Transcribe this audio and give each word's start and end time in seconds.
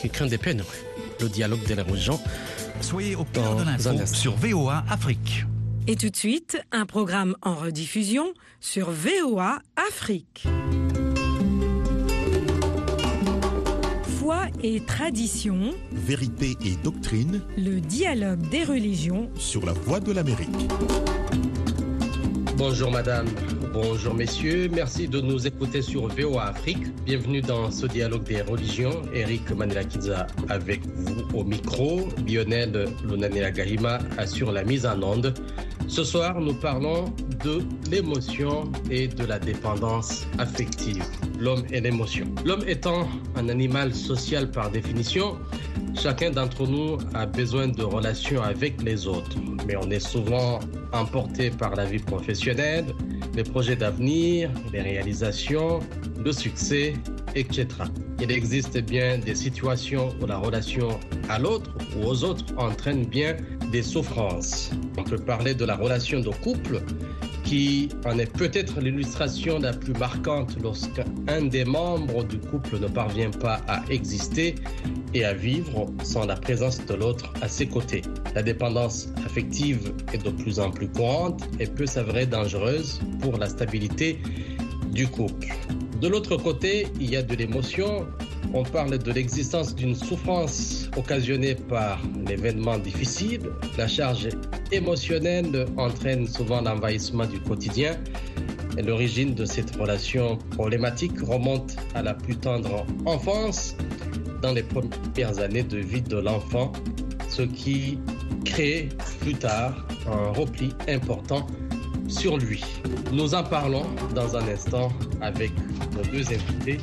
qui 0.00 0.08
craint 0.08 0.26
des 0.26 0.38
peines. 0.38 0.62
Le 1.20 1.28
dialogue 1.28 1.64
de 1.66 1.74
la 1.74 1.82
religion. 1.82 2.18
Soyez 2.80 3.16
au 3.16 3.24
cœur 3.24 3.56
de 3.56 3.64
l'info 3.64 3.90
sur 4.06 4.34
VOA 4.36 4.84
Afrique. 4.90 5.44
Et 5.86 5.96
tout 5.96 6.08
de 6.08 6.16
suite, 6.16 6.60
un 6.72 6.86
programme 6.86 7.36
en 7.42 7.54
rediffusion 7.54 8.32
sur 8.60 8.90
VOA 8.90 9.60
Afrique. 9.88 10.46
Foi 14.18 14.46
et 14.62 14.80
tradition, 14.80 15.74
Vérité 15.92 16.56
et 16.64 16.76
doctrine 16.82 17.42
le 17.56 17.80
dialogue 17.80 18.48
des 18.50 18.64
religions 18.64 19.30
sur 19.36 19.64
la 19.66 19.72
voie 19.72 20.00
de 20.00 20.12
l'Amérique. 20.12 20.68
Bonjour 22.60 22.90
madame, 22.90 23.26
bonjour 23.72 24.12
messieurs, 24.12 24.68
merci 24.70 25.08
de 25.08 25.18
nous 25.18 25.46
écouter 25.46 25.80
sur 25.80 26.08
VOA 26.08 26.48
Afrique. 26.48 26.94
Bienvenue 27.06 27.40
dans 27.40 27.70
ce 27.70 27.86
dialogue 27.86 28.24
des 28.24 28.42
religions. 28.42 29.00
Eric 29.14 29.50
Manelakiza 29.50 30.26
avec 30.50 30.82
vous 30.84 31.26
au 31.32 31.42
micro. 31.42 32.06
Lionel 32.28 32.88
Lunanela 33.02 33.50
Gahima 33.50 33.98
assure 34.18 34.52
la 34.52 34.62
mise 34.62 34.84
en 34.84 35.02
onde. 35.02 35.32
Ce 35.90 36.04
soir, 36.04 36.40
nous 36.40 36.54
parlons 36.54 37.06
de 37.44 37.64
l'émotion 37.90 38.70
et 38.92 39.08
de 39.08 39.24
la 39.24 39.40
dépendance 39.40 40.24
affective. 40.38 41.04
L'homme 41.36 41.64
et 41.72 41.80
l'émotion. 41.80 42.26
L'homme 42.44 42.62
étant 42.68 43.08
un 43.34 43.48
animal 43.48 43.92
social 43.92 44.52
par 44.52 44.70
définition, 44.70 45.36
chacun 46.00 46.30
d'entre 46.30 46.64
nous 46.64 46.96
a 47.12 47.26
besoin 47.26 47.66
de 47.66 47.82
relations 47.82 48.40
avec 48.40 48.80
les 48.82 49.08
autres. 49.08 49.36
Mais 49.66 49.74
on 49.74 49.90
est 49.90 49.98
souvent 49.98 50.60
emporté 50.92 51.50
par 51.50 51.74
la 51.74 51.86
vie 51.86 51.98
professionnelle, 51.98 52.84
les 53.34 53.42
projets 53.42 53.74
d'avenir, 53.74 54.48
les 54.72 54.82
réalisations, 54.82 55.80
le 56.24 56.30
succès, 56.30 56.94
etc. 57.34 57.66
Il 58.20 58.30
existe 58.30 58.78
bien 58.78 59.18
des 59.18 59.34
situations 59.34 60.10
où 60.22 60.26
la 60.26 60.38
relation 60.38 61.00
à 61.28 61.40
l'autre 61.40 61.74
ou 61.96 62.04
aux 62.06 62.22
autres 62.22 62.44
entraîne 62.58 63.06
bien 63.06 63.36
des 63.70 63.82
souffrances. 63.82 64.70
On 64.96 65.04
peut 65.04 65.18
parler 65.18 65.54
de 65.54 65.64
la 65.64 65.76
relation 65.76 66.20
de 66.20 66.30
couple 66.30 66.82
qui 67.44 67.88
en 68.04 68.18
est 68.18 68.32
peut-être 68.32 68.80
l'illustration 68.80 69.58
la 69.58 69.72
plus 69.72 69.92
marquante 69.94 70.56
lorsqu'un 70.62 71.42
des 71.42 71.64
membres 71.64 72.24
du 72.24 72.38
couple 72.38 72.78
ne 72.78 72.86
parvient 72.86 73.30
pas 73.30 73.60
à 73.66 73.82
exister 73.90 74.54
et 75.14 75.24
à 75.24 75.32
vivre 75.32 75.86
sans 76.04 76.26
la 76.26 76.36
présence 76.36 76.84
de 76.86 76.94
l'autre 76.94 77.32
à 77.42 77.48
ses 77.48 77.66
côtés. 77.66 78.02
La 78.34 78.42
dépendance 78.42 79.08
affective 79.26 79.92
est 80.12 80.24
de 80.24 80.30
plus 80.30 80.60
en 80.60 80.70
plus 80.70 80.88
courante 80.88 81.42
et 81.58 81.66
peut 81.66 81.86
s'avérer 81.86 82.26
dangereuse 82.26 83.00
pour 83.20 83.38
la 83.38 83.48
stabilité 83.48 84.18
du 84.92 85.08
couple. 85.08 85.48
De 86.00 86.08
l'autre 86.08 86.36
côté, 86.36 86.86
il 87.00 87.10
y 87.10 87.16
a 87.16 87.22
de 87.22 87.34
l'émotion. 87.34 88.06
On 88.52 88.64
parle 88.64 88.98
de 88.98 89.12
l'existence 89.12 89.74
d'une 89.76 89.94
souffrance 89.94 90.90
occasionnée 90.96 91.54
par 91.54 92.00
l'événement 92.26 92.78
difficile. 92.78 93.42
La 93.78 93.86
charge 93.86 94.28
émotionnelle 94.72 95.66
entraîne 95.76 96.26
souvent 96.26 96.60
l'envahissement 96.60 97.26
du 97.26 97.38
quotidien. 97.38 97.96
L'origine 98.84 99.34
de 99.34 99.44
cette 99.44 99.76
relation 99.76 100.36
problématique 100.50 101.20
remonte 101.20 101.76
à 101.94 102.02
la 102.02 102.14
plus 102.14 102.36
tendre 102.36 102.84
enfance, 103.06 103.76
dans 104.42 104.52
les 104.52 104.64
premières 104.64 105.38
années 105.38 105.62
de 105.62 105.78
vie 105.78 106.02
de 106.02 106.16
l'enfant, 106.16 106.72
ce 107.28 107.42
qui 107.42 107.98
crée 108.44 108.88
plus 109.20 109.34
tard 109.34 109.86
un 110.10 110.32
repli 110.32 110.70
important 110.88 111.46
sur 112.08 112.36
lui. 112.36 112.62
Nous 113.12 113.34
en 113.34 113.44
parlons 113.44 113.84
dans 114.14 114.36
un 114.36 114.48
instant 114.48 114.88
avec 115.20 115.52
nos 115.94 116.02
deux 116.10 116.26
invités. 116.28 116.78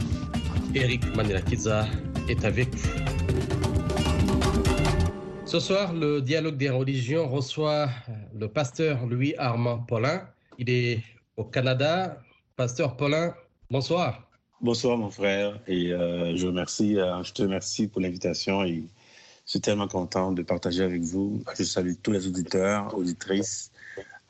Eric 0.75 1.15
Manelakiza 1.15 1.87
est 2.27 2.43
avec 2.43 2.73
vous. 2.75 2.89
Ce 5.45 5.59
soir, 5.59 5.93
le 5.93 6.21
dialogue 6.21 6.57
des 6.57 6.69
religions 6.69 7.27
reçoit 7.29 7.89
le 8.37 8.47
pasteur 8.47 9.05
Louis 9.05 9.33
Armand 9.37 9.79
Paulin. 9.79 10.27
Il 10.57 10.69
est 10.69 11.03
au 11.37 11.45
Canada. 11.45 12.17
Pasteur 12.55 12.97
Paulin, 12.97 13.33
bonsoir. 13.69 14.29
Bonsoir 14.59 14.97
mon 14.97 15.11
frère 15.11 15.59
et 15.67 15.93
euh, 15.93 16.35
je, 16.35 16.47
remercie, 16.47 16.97
euh, 16.99 17.21
je 17.23 17.31
te 17.31 17.43
remercie 17.43 17.87
pour 17.87 18.01
l'invitation 18.01 18.63
et 18.63 18.83
je 19.45 19.51
suis 19.51 19.61
tellement 19.61 19.87
content 19.87 20.31
de 20.31 20.41
partager 20.41 20.83
avec 20.83 21.01
vous. 21.03 21.43
Je 21.57 21.63
salue 21.63 21.93
tous 22.01 22.11
les 22.11 22.27
auditeurs, 22.27 22.97
auditrices. 22.97 23.71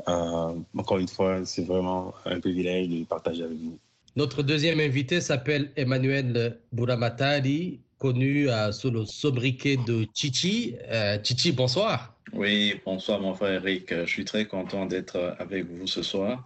Euh, 0.07 0.53
encore 0.77 0.97
une 0.97 1.07
fois, 1.07 1.45
c'est 1.45 1.63
vraiment 1.63 2.13
un 2.25 2.39
privilège 2.39 2.89
de 2.89 3.03
partager 3.05 3.43
avec 3.43 3.57
vous. 3.57 3.79
Notre 4.17 4.41
deuxième 4.41 4.79
invité 4.79 5.21
s'appelle 5.21 5.71
Emmanuel 5.75 6.57
Bouramatari, 6.71 7.81
connu 7.99 8.49
euh, 8.49 8.71
sous 8.71 8.89
le 8.89 9.05
sobriquet 9.05 9.77
de 9.77 10.07
Chichi. 10.11 10.75
Euh, 10.89 11.19
Chichi, 11.23 11.51
bonsoir. 11.51 12.15
Oui, 12.33 12.81
bonsoir 12.83 13.21
mon 13.21 13.35
frère 13.35 13.63
Eric. 13.63 13.93
Je 13.93 14.09
suis 14.09 14.25
très 14.25 14.45
content 14.45 14.87
d'être 14.87 15.35
avec 15.37 15.67
vous 15.67 15.85
ce 15.85 16.01
soir. 16.01 16.43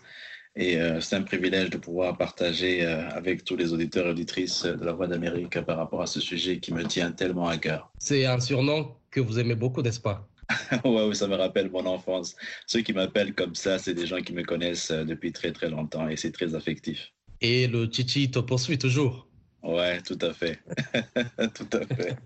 Et 0.57 0.81
euh, 0.81 0.99
c'est 0.99 1.15
un 1.15 1.21
privilège 1.21 1.69
de 1.69 1.77
pouvoir 1.77 2.17
partager 2.17 2.85
euh, 2.85 3.07
avec 3.11 3.45
tous 3.45 3.55
les 3.55 3.71
auditeurs 3.71 4.05
et 4.07 4.09
auditrices 4.09 4.63
de 4.63 4.83
la 4.83 4.91
Voix 4.91 5.07
d'Amérique 5.07 5.61
par 5.61 5.77
rapport 5.77 6.01
à 6.01 6.07
ce 6.07 6.19
sujet 6.19 6.59
qui 6.59 6.73
me 6.73 6.83
tient 6.83 7.13
tellement 7.13 7.47
à 7.47 7.57
cœur. 7.57 7.89
C'est 7.99 8.25
un 8.25 8.41
surnom 8.41 8.93
que 9.11 9.21
vous 9.21 9.39
aimez 9.39 9.55
beaucoup, 9.55 9.81
n'est-ce 9.81 10.01
pas? 10.01 10.27
Ouais, 10.83 11.05
oui, 11.07 11.15
ça 11.15 11.27
me 11.29 11.35
rappelle 11.35 11.71
mon 11.71 11.85
enfance. 11.85 12.35
Ceux 12.67 12.81
qui 12.81 12.91
m'appellent 12.91 13.33
comme 13.33 13.55
ça, 13.55 13.79
c'est 13.79 13.93
des 13.93 14.05
gens 14.05 14.19
qui 14.19 14.33
me 14.33 14.43
connaissent 14.43 14.91
euh, 14.91 15.05
depuis 15.05 15.31
très 15.31 15.53
très 15.53 15.69
longtemps 15.69 16.09
et 16.09 16.17
c'est 16.17 16.31
très 16.33 16.53
affectif. 16.53 17.13
Et 17.41 17.67
le 17.67 17.89
Chichi 17.91 18.29
te 18.29 18.39
poursuit 18.39 18.77
toujours 18.77 19.27
Ouais, 19.63 20.01
tout 20.01 20.17
à 20.21 20.33
fait. 20.33 20.59
tout 21.53 21.67
à 21.73 21.85
fait. 21.95 22.17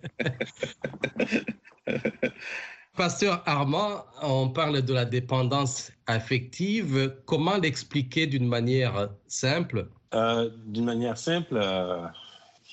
Pasteur 2.95 3.43
Armand, 3.45 4.05
on 4.21 4.47
parle 4.49 4.81
de 4.81 4.93
la 4.93 5.03
dépendance 5.03 5.91
affective. 6.07 7.13
Comment 7.25 7.57
l'expliquer 7.57 8.25
d'une 8.25 8.47
manière 8.47 9.09
simple? 9.27 9.89
Euh, 10.13 10.49
D'une 10.67 10.85
manière 10.85 11.17
simple, 11.17 11.59
euh, 11.61 12.05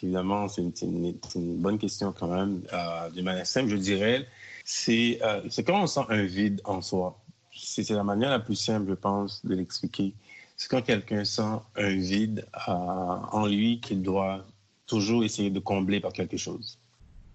évidemment, 0.00 0.46
c'est 0.46 0.62
une, 0.62 0.72
une, 0.82 1.14
une, 1.34 1.56
bonne 1.60 1.76
question 1.78 2.12
quand 2.12 2.28
même. 2.28 2.62
Euh, 2.72 3.10
d'une 3.10 3.24
manière 3.24 3.46
simple, 3.46 3.70
je 3.70 3.76
dirais, 3.76 4.28
c'est 4.64 5.18
euh, 5.22 5.40
quand 5.66 5.82
on 5.82 5.86
sent 5.88 6.06
un 6.08 6.22
vide 6.22 6.60
en 6.64 6.80
soi. 6.80 7.18
C'est 7.54 7.88
la 7.90 8.04
manière 8.04 8.30
la 8.30 8.38
plus 8.38 8.54
simple, 8.54 8.90
je 8.90 8.94
pense, 8.94 9.44
de 9.44 9.54
l'expliquer. 9.54 10.14
C'est 10.62 10.68
quand 10.68 10.82
quelqu'un 10.82 11.24
sent 11.24 11.58
un 11.74 11.96
vide 11.96 12.46
euh, 12.68 12.70
en 12.70 13.46
lui 13.48 13.80
qu'il 13.80 14.00
doit 14.00 14.46
toujours 14.86 15.24
essayer 15.24 15.50
de 15.50 15.58
combler 15.58 15.98
par 15.98 16.12
quelque 16.12 16.36
chose. 16.36 16.78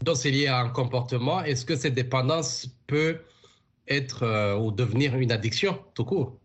Donc, 0.01 0.15
c'est 0.15 0.31
lié 0.31 0.47
à 0.47 0.59
un 0.59 0.69
comportement. 0.69 1.43
Est-ce 1.43 1.65
que 1.65 1.75
cette 1.75 1.93
dépendance 1.93 2.69
peut 2.87 3.17
être 3.89 4.23
euh, 4.23 4.57
ou 4.57 4.71
devenir 4.71 5.17
une 5.17 5.33
addiction, 5.33 5.77
tout 5.93 6.05
court? 6.05 6.37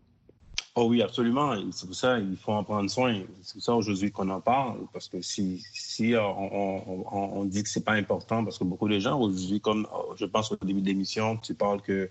Oh 0.75 0.87
oui, 0.89 1.01
absolument. 1.01 1.55
C'est 1.71 1.85
pour 1.85 1.95
ça 1.95 2.19
qu'il 2.19 2.35
faut 2.35 2.51
en 2.51 2.65
prendre 2.65 2.89
soin. 2.89 3.21
C'est 3.43 3.53
pour 3.53 3.63
ça 3.63 3.75
aujourd'hui 3.75 4.11
qu'on 4.11 4.29
en 4.29 4.41
parle, 4.41 4.79
parce 4.91 5.07
que 5.07 5.21
si, 5.21 5.63
si 5.71 6.15
on, 6.17 7.13
on, 7.15 7.39
on 7.39 7.45
dit 7.45 7.63
que 7.63 7.69
c'est 7.69 7.85
pas 7.85 7.93
important, 7.93 8.43
parce 8.43 8.57
que 8.57 8.65
beaucoup 8.65 8.89
de 8.89 8.99
gens 8.99 9.17
aujourd'hui, 9.17 9.61
comme 9.61 9.87
je 10.17 10.25
pense 10.25 10.51
au 10.51 10.57
début 10.57 10.81
de 10.81 10.87
l'émission, 10.87 11.37
tu 11.37 11.53
parles 11.53 11.81
que 11.81 12.09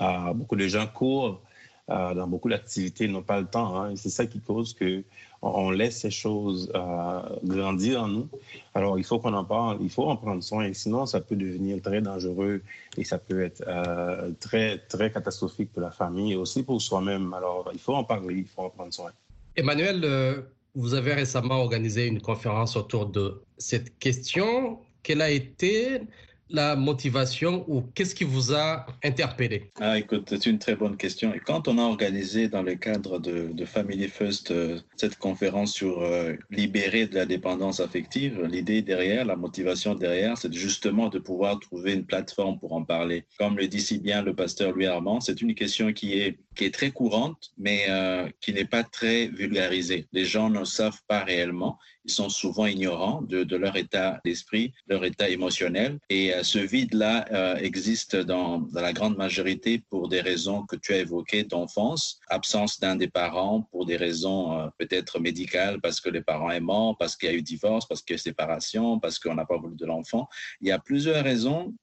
euh, 0.00 0.32
beaucoup 0.32 0.54
de 0.54 0.68
gens 0.68 0.86
courent 0.86 1.40
euh, 1.88 2.14
dans 2.14 2.26
beaucoup 2.26 2.48
d'activités, 2.48 3.06
n'ont 3.06 3.22
pas 3.22 3.40
le 3.40 3.46
temps. 3.46 3.80
Hein, 3.80 3.94
c'est 3.94 4.10
ça 4.10 4.26
qui 4.26 4.40
cause 4.40 4.74
que 4.74 5.04
on 5.42 5.70
laisse 5.70 6.00
ces 6.00 6.10
choses 6.10 6.72
euh, 6.74 7.20
grandir 7.44 8.02
en 8.02 8.08
nous. 8.08 8.28
Alors, 8.74 8.98
il 8.98 9.04
faut 9.04 9.20
qu'on 9.20 9.34
en 9.34 9.44
parle, 9.44 9.78
il 9.80 9.90
faut 9.90 10.06
en 10.06 10.16
prendre 10.16 10.42
soin, 10.42 10.72
sinon, 10.72 11.06
ça 11.06 11.20
peut 11.20 11.36
devenir 11.36 11.80
très 11.80 12.00
dangereux 12.00 12.62
et 12.96 13.04
ça 13.04 13.18
peut 13.18 13.44
être 13.44 13.62
euh, 13.68 14.32
très, 14.40 14.78
très 14.78 15.12
catastrophique 15.12 15.72
pour 15.72 15.82
la 15.82 15.92
famille 15.92 16.32
et 16.32 16.36
aussi 16.36 16.64
pour 16.64 16.82
soi-même. 16.82 17.32
Alors, 17.34 17.70
il 17.72 17.78
faut 17.78 17.94
en 17.94 18.02
parler, 18.02 18.34
il 18.38 18.48
faut 18.48 18.62
en 18.62 18.70
prendre 18.70 18.92
soin. 18.92 19.12
Emmanuel, 19.54 20.44
vous 20.74 20.94
avez 20.94 21.14
récemment 21.14 21.60
organisé 21.60 22.06
une 22.06 22.20
conférence 22.20 22.76
autour 22.76 23.06
de 23.06 23.40
cette 23.58 23.98
question. 23.98 24.80
Quelle 25.02 25.22
a 25.22 25.30
été 25.30 26.02
la 26.48 26.76
motivation 26.76 27.64
ou 27.68 27.82
qu'est-ce 27.94 28.14
qui 28.14 28.24
vous 28.24 28.54
a 28.54 28.86
interpellé? 29.02 29.70
Ah, 29.80 29.98
écoute, 29.98 30.26
c'est 30.28 30.46
une 30.46 30.58
très 30.58 30.76
bonne 30.76 30.96
question. 30.96 31.34
Et 31.34 31.40
quand 31.40 31.68
on 31.68 31.78
a 31.78 31.82
organisé 31.82 32.48
dans 32.48 32.62
le 32.62 32.74
cadre 32.74 33.18
de, 33.18 33.64
Family 33.64 34.06
First 34.06 34.52
euh, 34.52 34.78
cette 34.96 35.18
conférence 35.18 35.72
sur 35.72 36.02
euh, 36.02 36.34
libérer 36.50 37.06
de 37.06 37.16
la 37.16 37.26
dépendance 37.26 37.80
affective, 37.80 38.42
l'idée 38.44 38.80
derrière, 38.80 39.24
la 39.24 39.34
motivation 39.34 39.94
derrière, 39.94 40.38
c'est 40.38 40.52
justement 40.52 41.08
de 41.08 41.18
pouvoir 41.18 41.58
trouver 41.58 41.94
une 41.94 42.06
plateforme 42.06 42.58
pour 42.60 42.72
en 42.74 42.84
parler. 42.84 43.24
Comme 43.38 43.56
le 43.56 43.66
dit 43.66 43.80
si 43.80 43.98
bien 43.98 44.22
le 44.22 44.34
pasteur 44.34 44.72
Louis 44.72 44.86
Armand, 44.86 45.20
c'est 45.20 45.42
une 45.42 45.54
question 45.54 45.92
qui 45.92 46.18
est 46.18 46.38
qui 46.56 46.64
est 46.64 46.74
très 46.74 46.90
courante, 46.90 47.52
mais 47.58 47.84
euh, 47.88 48.28
qui 48.40 48.52
n'est 48.52 48.64
pas 48.64 48.82
très 48.82 49.28
vulgarisée. 49.28 50.08
Les 50.12 50.24
gens 50.24 50.48
ne 50.48 50.64
savent 50.64 51.02
pas 51.06 51.22
réellement 51.22 51.78
ils 52.06 52.12
sont 52.12 52.28
souvent 52.28 52.66
ignorants 52.66 53.20
de, 53.22 53.56
leur 53.56 53.76
état 53.76 54.20
d'esprit, 54.24 54.72
leur 54.86 55.04
état 55.04 55.28
émotionnel. 55.28 55.98
Et 56.08 56.32
euh, 56.32 56.42
ce 56.42 56.58
vide-là 56.58 57.26
euh, 57.32 57.56
existe 57.56 58.16
dans, 58.16 58.66
la 58.72 58.92
grande 58.92 59.16
majorité 59.16 59.82
pour 59.90 60.08
des 60.08 60.20
raisons 60.20 60.64
que 60.66 60.76
tu 60.76 60.92
as 60.92 60.98
évoquées 60.98 61.42
d'enfance, 61.42 62.20
absence 62.28 62.78
d'un 62.78 62.96
des 62.96 63.08
parents 63.08 63.62
pour 63.72 63.86
des 63.86 63.96
raisons 63.96 64.58
euh, 64.58 64.68
peut-être 64.78 65.18
médicales, 65.18 65.80
parce 65.80 66.00
que 66.00 66.08
les 66.08 66.22
parents 66.22 66.50
est 66.50 66.60
mort, 66.60 66.96
parce 66.96 67.16
qu'il 67.16 67.28
y 67.28 67.32
a 67.32 67.34
eu 67.34 67.42
divorce, 67.42 67.86
parce 67.86 68.02
qu'il 68.02 68.14
y 68.14 68.16
a 68.16 68.20
eu 68.20 68.20
séparation, 68.20 69.00
parce 69.00 69.18
qu'on 69.18 69.34
n'a 69.34 69.44
pas 69.44 69.58
voulu 69.58 69.76
de 69.76 69.86
l'enfant. 69.86 70.28
Il 70.60 70.68
y 70.68 70.72
a 70.72 70.78
plusieurs 70.78 71.24
raisons 71.24 71.74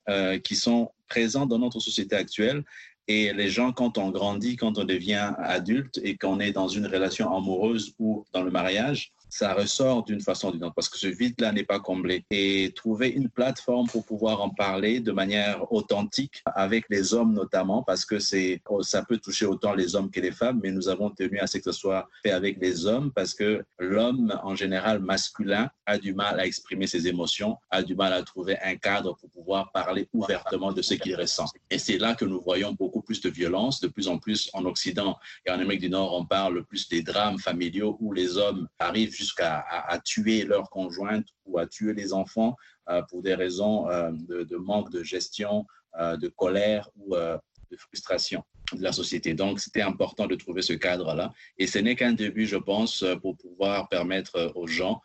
qui 0.44 0.56
sont 0.56 0.92
présentes 1.08 1.50
dans 1.50 1.60
notre 1.60 1.80
société 1.80 2.16
actuelle 2.16 2.64
et 3.08 3.34
les 3.34 3.50
gens, 3.50 3.74
quand 3.74 3.98
on 3.98 4.12
grandit, 4.12 4.56
quand 4.56 4.78
on 4.78 4.86
devient 4.86 5.34
adulte 5.38 6.00
et 6.04 6.18
qu'on 6.18 6.40
est 6.40 6.54
dans 6.54 6.70
une 6.70 6.88
relation 6.88 7.36
amoureuse 7.36 7.94
ou 8.00 8.26
dans 8.32 8.44
le 8.44 8.52
mariage, 8.52 9.12
ça 9.34 9.54
ressort 9.54 10.04
d'une 10.04 10.22
façon 10.22 10.50
ou 10.50 10.52
d'une 10.52 10.64
autre 10.64 10.76
parce 10.76 10.90
que 10.90 10.98
ce 10.98 11.08
vide-là 11.08 11.52
n'est 11.52 11.64
pas 11.64 11.80
comblé. 11.80 12.24
Et 12.30 12.72
trouver 12.76 13.10
une 13.10 13.30
plateforme 13.30 13.88
pour 13.88 14.06
pouvoir 14.06 14.42
en 14.42 14.50
parler 14.50 15.00
de 15.00 15.12
manière 15.12 15.72
authentique 15.72 16.44
avec 16.46 16.86
les 16.90 17.14
hommes 17.14 17.34
notamment 17.34 17.82
parce 17.82 18.06
que 18.06 18.20
c'est, 18.20 18.62
ça 18.82 19.04
peut 19.04 19.18
toucher 19.18 19.46
autant 19.46 19.74
les 19.74 19.96
hommes 19.96 20.12
que 20.12 20.20
les 20.20 20.32
femmes, 20.32 20.60
mais 20.62 20.72
nous 20.72 20.88
avons 20.88 21.10
tenu 21.10 21.40
à 21.40 21.48
ce 21.48 21.58
que 21.58 21.72
ce 21.72 21.72
soit 21.72 22.08
fait 22.24 22.32
avec 22.32 22.60
les 22.62 22.86
hommes 22.86 23.12
parce 23.12 23.34
que 23.34 23.64
l'homme 23.80 24.40
en 24.44 24.56
général 24.56 25.00
masculin 25.00 25.70
a 25.86 25.98
du 25.98 26.14
mal 26.14 26.40
à 26.40 26.46
exprimer 26.46 26.86
ses 26.86 27.08
émotions, 27.08 27.58
a 27.72 27.82
du 27.82 27.96
mal 27.96 28.14
à 28.14 28.22
trouver 28.22 28.58
un 28.64 28.76
cadre 28.76 29.18
pour 29.18 29.30
pouvoir 29.32 29.72
parler 29.72 30.08
ouvertement 30.14 30.72
de 30.72 30.82
ce 30.82 30.94
qu'il 30.94 31.16
ressent. 31.16 31.46
Et 31.72 31.80
c'est 31.80 31.98
là 31.98 32.14
que 32.14 32.26
nous 32.26 32.42
voyons 32.42 32.74
beaucoup 32.74 32.93
de 33.22 33.30
violence, 33.30 33.80
de 33.80 33.88
plus 33.88 34.08
en 34.08 34.18
plus 34.18 34.50
en 34.54 34.66
Occident 34.66 35.18
et 35.46 35.52
en 35.52 35.60
Amérique 35.60 35.82
du 35.82 35.90
Nord, 35.90 36.14
on 36.14 36.26
parle 36.26 36.64
plus 36.66 36.88
des 36.90 37.02
drames 37.02 37.40
familiaux 37.40 37.98
où 38.00 38.14
les 38.14 38.38
hommes 38.38 38.68
arrivent 38.80 39.14
jusqu'à 39.14 39.66
tuer 40.04 40.44
leur 40.46 40.70
conjointe 40.70 41.28
ou 41.46 41.58
à 41.58 41.68
tuer 41.68 41.94
les 41.94 42.14
enfants 42.14 42.56
euh, 42.90 43.02
pour 43.10 43.22
des 43.22 43.36
raisons 43.36 43.90
euh, 43.90 44.12
de, 44.12 44.56
manque 44.58 44.92
de 44.92 45.04
gestion, 45.04 45.66
euh, 46.00 46.18
de 46.18 46.28
colère 46.28 46.90
ou 46.98 47.16
de 47.16 47.78
frustration 47.78 48.44
de 48.74 48.84
la 48.84 48.92
société. 48.92 49.34
Donc, 49.34 49.60
c'était 49.60 49.82
important 49.82 50.28
de 50.28 50.36
trouver 50.36 50.62
ce 50.62 50.74
cadre-là. 50.74 51.32
Et 51.58 51.68
ce 51.68 51.80
n'est 51.80 51.96
qu'un 51.96 52.14
début, 52.14 52.46
je 52.46 52.58
pense, 52.58 53.04
pour 53.22 53.38
pouvoir 53.38 53.90
permettre 53.90 54.52
aux 54.56 54.68
gens 54.68 55.02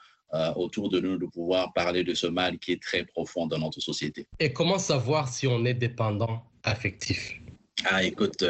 autour 0.57 0.91
de 0.91 1.01
nous 1.01 1.17
de 1.17 1.25
pouvoir 1.25 1.73
parler 1.73 2.05
de 2.05 2.13
ce 2.13 2.27
mal 2.27 2.59
qui 2.59 2.73
est 2.73 2.83
très 2.83 3.05
profond 3.05 3.47
dans 3.47 3.59
notre 3.59 3.81
société. 3.81 4.27
Et 4.39 4.53
comment 4.53 4.79
savoir 4.79 5.29
si 5.29 5.47
on 5.47 5.65
est 5.65 5.75
dépendant 5.75 6.43
affectif? 6.63 7.41
Ah, 7.85 8.03
écoute, 8.03 8.45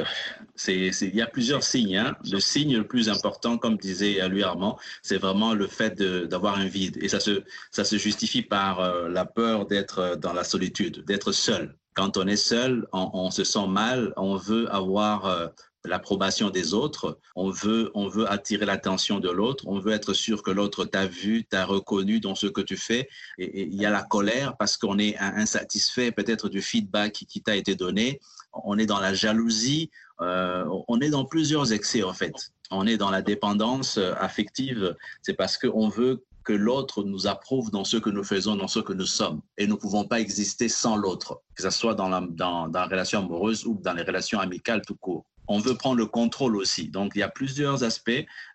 c'est, 0.57 0.89
il 0.89 1.15
y 1.15 1.21
a 1.21 1.27
plusieurs 1.27 1.63
signes. 1.63 1.97
Hein. 1.97 2.17
Le 2.31 2.41
signe 2.41 2.77
le 2.79 2.87
plus 2.87 3.09
important, 3.09 3.59
comme 3.59 3.77
disait 3.77 4.27
lui 4.29 4.43
Armand, 4.43 4.79
c'est 5.03 5.19
vraiment 5.19 5.55
le 5.55 5.67
fait 5.67 6.01
d'avoir 6.03 6.59
un 6.59 6.67
vide. 6.67 6.99
Et 7.03 7.09
ça 7.09 7.21
se, 7.21 7.99
justifie 7.99 8.43
par 8.43 8.81
euh, 8.81 9.09
la 9.09 9.27
peur 9.27 9.67
d'être 9.67 10.17
dans 10.17 10.33
la 10.33 10.45
solitude, 10.45 11.05
d'être 11.05 11.33
seul. 11.33 11.77
Quand 11.95 12.17
on 12.17 12.27
est 12.27 12.37
seul, 12.37 12.87
on, 12.93 13.31
se 13.31 13.45
sent 13.45 13.67
mal, 13.67 14.13
on 14.17 14.37
veut 14.37 14.73
avoir 14.73 15.27
euh, 15.27 15.49
l'approbation 15.89 16.51
des 16.51 16.75
autres, 16.75 17.19
on 17.35 17.51
veut, 17.51 17.91
on 17.95 18.09
veut 18.09 18.31
attirer 18.31 18.67
l'attention 18.67 19.19
de 19.21 19.31
l'autre, 19.31 19.65
on 19.67 19.81
veut 19.81 19.93
être 19.93 20.13
sûr 20.13 20.43
que 20.43 20.51
l'autre 20.51 20.85
t'a 20.85 21.07
vu, 21.07 21.45
t'a 21.45 21.65
reconnu 21.65 22.21
dans 22.21 22.35
ce 22.35 22.47
que 22.47 22.61
tu 22.61 22.77
fais. 22.77 23.09
Et 23.39 23.63
il 23.63 23.75
y 23.75 23.87
a 23.87 23.91
la 23.91 24.03
colère 24.03 24.57
parce 24.57 24.77
qu'on 24.77 24.99
est 24.99 25.17
insatisfait 25.19 26.13
peut-être 26.13 26.49
du 26.49 26.63
feedback 26.63 27.13
qui 27.13 27.43
t'a 27.43 27.57
été 27.57 27.75
donné 27.75 28.21
on 28.65 28.79
est 28.79 28.87
dans 28.87 29.01
la 29.01 29.15
jalousie, 29.15 29.91
euh, 30.21 30.65
on 30.89 31.01
est 31.01 31.11
dans 31.11 31.25
plusieurs 31.25 31.73
excès 31.73 32.03
en 32.03 32.13
fait. 32.13 32.53
On 32.71 32.87
est 32.87 32.97
dans 32.97 33.11
la 33.11 33.23
dépendance 33.23 33.99
euh, 33.99 34.15
affective, 34.19 34.97
c'est 35.23 35.35
parce 35.35 35.57
qu'on 35.57 35.89
veut 35.89 36.25
que 36.45 36.53
l'autre 36.53 37.05
nous 37.05 37.27
approuve 37.27 37.71
dans 37.71 37.85
ce 37.85 37.99
que 37.99 38.11
nous 38.11 38.25
faisons, 38.25 38.57
dans 38.57 38.69
ce 38.69 38.79
que 38.79 38.93
nous 38.93 39.07
sommes. 39.07 39.43
Et 39.59 39.67
nous 39.67 39.75
ne 39.75 39.81
pouvons 39.81 40.05
pas 40.05 40.21
exister 40.21 40.69
sans 40.69 40.97
l'autre, 40.97 41.43
que 41.55 41.63
ce 41.63 41.71
soit 41.71 41.95
dans 41.95 42.09
la, 42.09 42.27
dans, 42.31 42.69
dans 42.69 42.81
la 42.81 42.87
relation 42.87 43.21
amoureuse 43.21 43.67
ou 43.67 43.79
dans 43.83 43.93
les 43.93 44.03
relations 44.03 44.41
amicales 44.41 44.83
tout 44.87 44.97
court 44.97 45.27
on 45.49 45.59
veut 45.59 45.75
prendre 45.75 45.97
le 45.97 46.07
contrôle 46.07 46.57
aussi. 46.57 46.89
Donc, 46.89 47.13
il 47.15 47.21
y 47.21 47.23
a 47.23 47.29
plusieurs 47.29 47.83
aspects 47.83 48.11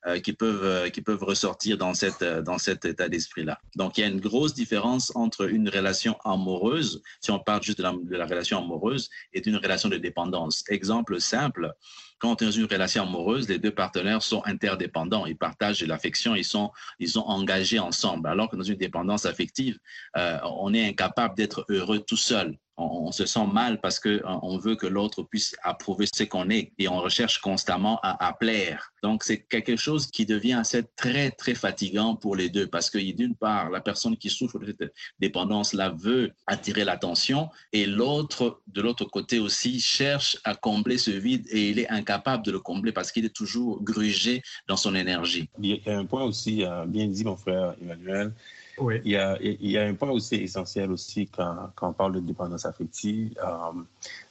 euh, 0.06 0.19
qui, 0.19 0.34
peuvent, 0.34 0.63
euh, 0.63 0.90
qui 0.90 1.01
peuvent 1.01 1.24
ressortir 1.24 1.78
dans, 1.78 1.94
cette, 1.94 2.22
euh, 2.22 2.42
dans 2.42 2.60
cet 2.60 2.86
état 2.86 3.10
d'esprit-là. 3.10 3.60
Donc, 3.75 3.98
il 3.98 4.01
y 4.01 4.04
a 4.04 4.07
une 4.07 4.22
grosse 4.22 4.54
différence 4.54 5.12
entre 5.16 5.50
une 5.50 5.69
relation 5.69 6.16
amoureuse, 6.24 7.01
si 7.19 7.31
on 7.31 7.40
parle 7.40 7.63
juste 7.63 7.80
de 7.80 8.16
la, 8.16 8.25
relation 8.25 8.60
amoureuse, 8.60 9.10
et 9.34 9.45
une 9.48 9.57
relation 9.57 9.90
de 9.90 9.98
dépendance. 9.98 10.63
Exemple 10.69 11.19
simple, 11.19 11.74
quand 12.19 12.42
on 12.42 12.45
est 12.45 12.45
dans 12.45 12.51
une 12.51 12.66
relation 12.66 13.04
amoureuse, 13.04 13.50
les 13.50 13.57
deux 13.57 13.74
partenaires 13.74 14.22
sont 14.22 14.44
interdépendants, 14.45 15.25
ils 15.25 15.38
partagent 15.38 15.84
l'affection, 15.84 16.36
ils 16.36 16.45
sont, 16.45 16.72
ils 17.00 17.10
sont 17.10 17.22
engagés 17.22 17.80
ensemble. 17.80 18.30
Alors 18.30 18.50
que 18.50 18.56
dans 18.56 18.63
une 18.63 18.78
dépendance 18.78 19.25
affective, 19.25 19.78
on 20.16 20.74
est 20.74 20.88
incapable 20.88 21.36
d'être 21.36 21.66
heureux 21.69 22.00
tout 22.00 22.16
seul 22.16 22.57
on, 22.78 23.12
se 23.12 23.25
sent 23.25 23.46
mal 23.52 23.80
parce 23.80 24.00
qu'on 24.00 24.10
euh, 24.10 24.60
veut 24.60 24.75
que 24.75 24.88
l'autre 24.88 25.24
puisse 25.24 25.56
approuver 25.64 26.08
ce 26.12 26.24
qu'on 26.24 26.50
est 26.50 26.72
et 26.80 26.88
on 26.88 26.98
recherche 26.98 27.40
constamment 27.40 28.00
à, 28.02 28.34
plaire. 28.34 28.92
Donc, 29.04 29.24
c'est 29.24 29.44
quelque 29.44 29.75
chose 29.75 30.08
qui 30.08 30.25
devient 30.25 30.54
assez 30.54 30.84
très, 30.96 31.31
très 31.31 31.54
fatigant 31.54 32.16
pour 32.16 32.36
les 32.36 32.50
deux 32.50 32.68
parce 32.68 32.90
que 32.90 32.98
d'une 32.98 33.36
part, 33.36 33.70
la 33.70 33.81
personne 33.81 34.18
qui 34.18 34.30
souffre 34.30 34.58
de 34.60 34.66
cette 34.80 34.94
dépendance-là 35.20 35.90
veut 35.90 36.31
attirer 36.48 36.84
l'attention 36.84 37.50
et 37.72 37.86
l'autre, 37.86 38.62
de 38.68 38.81
l'autre 38.81 39.06
côté 39.06 39.40
aussi, 39.40 39.80
cherche 39.80 40.38
à 40.44 40.56
combler 40.56 40.98
ce 40.98 41.12
vide 41.12 41.46
et 41.52 41.69
il 41.69 41.80
est 41.80 41.90
incapable 41.90 42.44
de 42.44 42.52
le 42.52 42.60
combler 42.60 42.92
parce 42.92 43.12
qu'il 43.12 43.26
est 43.26 43.36
toujours 43.36 43.84
grugé 43.84 44.42
dans 44.68 44.78
son 44.78 44.96
énergie. 44.96 45.50
Il 45.62 45.81
y 45.86 45.90
a 45.90 45.98
un 45.98 46.06
point 46.06 46.24
aussi, 46.24 46.64
euh, 46.64 46.86
bien 46.86 47.08
dit 47.08 47.24
mon 47.24 47.36
frère 47.36 47.76
Emmanuel, 47.81 48.34
Il, 48.80 49.12
y 49.12 49.78
a, 49.78 49.84
un 49.84 49.94
point 49.94 50.10
aussi 50.10 50.36
essentiel 50.36 50.92
aussi 50.92 51.28
quand, 51.28 51.72
on 51.81 51.94
parle 51.94 52.14
de 52.14 52.20
dépendance 52.20 52.66
affective, 52.66 53.34
euh, 53.44 53.81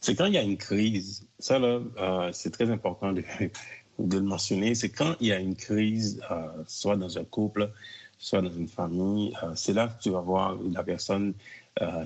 c'est 0.01 0.17
quand 0.17 0.27
il 0.27 0.35
y 0.35 0.39
a 0.39 0.43
une 0.43 0.57
crise. 0.57 1.27
Ça, 1.39 1.59
là, 1.59 1.81
euh, 1.99 2.31
c'est 2.33 2.51
très 2.51 2.69
important 2.71 3.13
de, 3.13 3.23
le 3.99 4.21
mentionner. 4.21 4.75
C'est 4.75 4.91
quand 4.91 5.15
il 5.21 5.29
y 5.29 5.33
a 5.33 5.39
une 5.39 5.55
crise, 5.55 6.21
euh, 6.31 6.49
soit 6.67 6.97
dans 6.97 7.19
un 7.19 7.25
couple, 7.25 7.71
soit 8.19 8.43
dans 8.43 8.51
une 8.51 8.69
famille, 8.69 9.35
c'est 9.55 9.73
là 9.73 9.89
que 9.89 10.03
tu 10.03 10.11
vas 10.11 10.21
voir 10.21 10.57
la 10.71 10.85
personne 10.85 11.35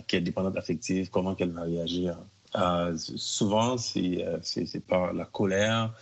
qui 0.06 0.16
est 0.16 0.20
dépendante 0.20 0.56
affective, 0.56 1.10
comment 1.10 1.36
elle 1.38 1.50
va 1.50 1.62
réagir. 1.62 2.16
souvent, 2.96 3.76
c'est 3.76 4.86
par 4.88 5.12
la 5.12 5.26
colère 5.26 5.92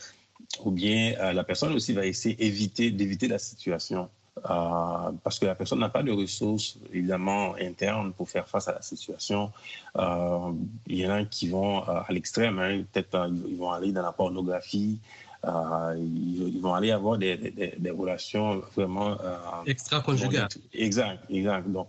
ou 0.63 0.71
bien 0.71 1.33
la 1.33 1.43
personne 1.43 1.73
aussi 1.73 1.93
va 1.95 2.07
essayer 2.07 2.37
d'éviter 2.37 3.27
la 3.27 3.39
situation. 3.39 4.09
Euh, 4.39 5.13
parce 5.23 5.39
que 5.39 5.47
la 5.47 5.55
personne 5.55 5.79
n'a 5.79 5.89
pas 5.89 6.03
de 6.03 6.11
ressources, 6.11 6.77
évidemment, 6.93 7.55
internes 7.55 8.13
pour 8.13 8.29
faire 8.29 8.49
face 8.49 8.67
à 8.67 8.73
la 8.73 8.83
situation. 8.83 9.53
Euh, 9.97 10.53
il 10.89 10.99
y 10.99 11.07
en 11.07 11.11
a 11.11 11.25
qui 11.25 11.49
vont 11.49 11.89
euh, 11.89 12.01
à 12.07 12.13
l'extrême, 12.13 12.59
hein, 12.59 12.83
peut-être 12.93 13.31
ils 13.47 13.57
vont 13.57 13.71
aller 13.71 13.93
dans 13.93 14.03
la 14.03 14.13
pornographie, 14.13 14.99
ils, 15.45 16.59
vont 16.61 16.75
aller 16.75 16.91
avoir 16.91 17.19
des, 17.19 17.37
des, 17.37 17.91
relations 17.91 18.63
vraiment... 18.75 19.19
Extra-conjugales. 19.67 20.49
Exact, 20.73 21.23
exact. 21.29 21.71
Donc, 21.71 21.89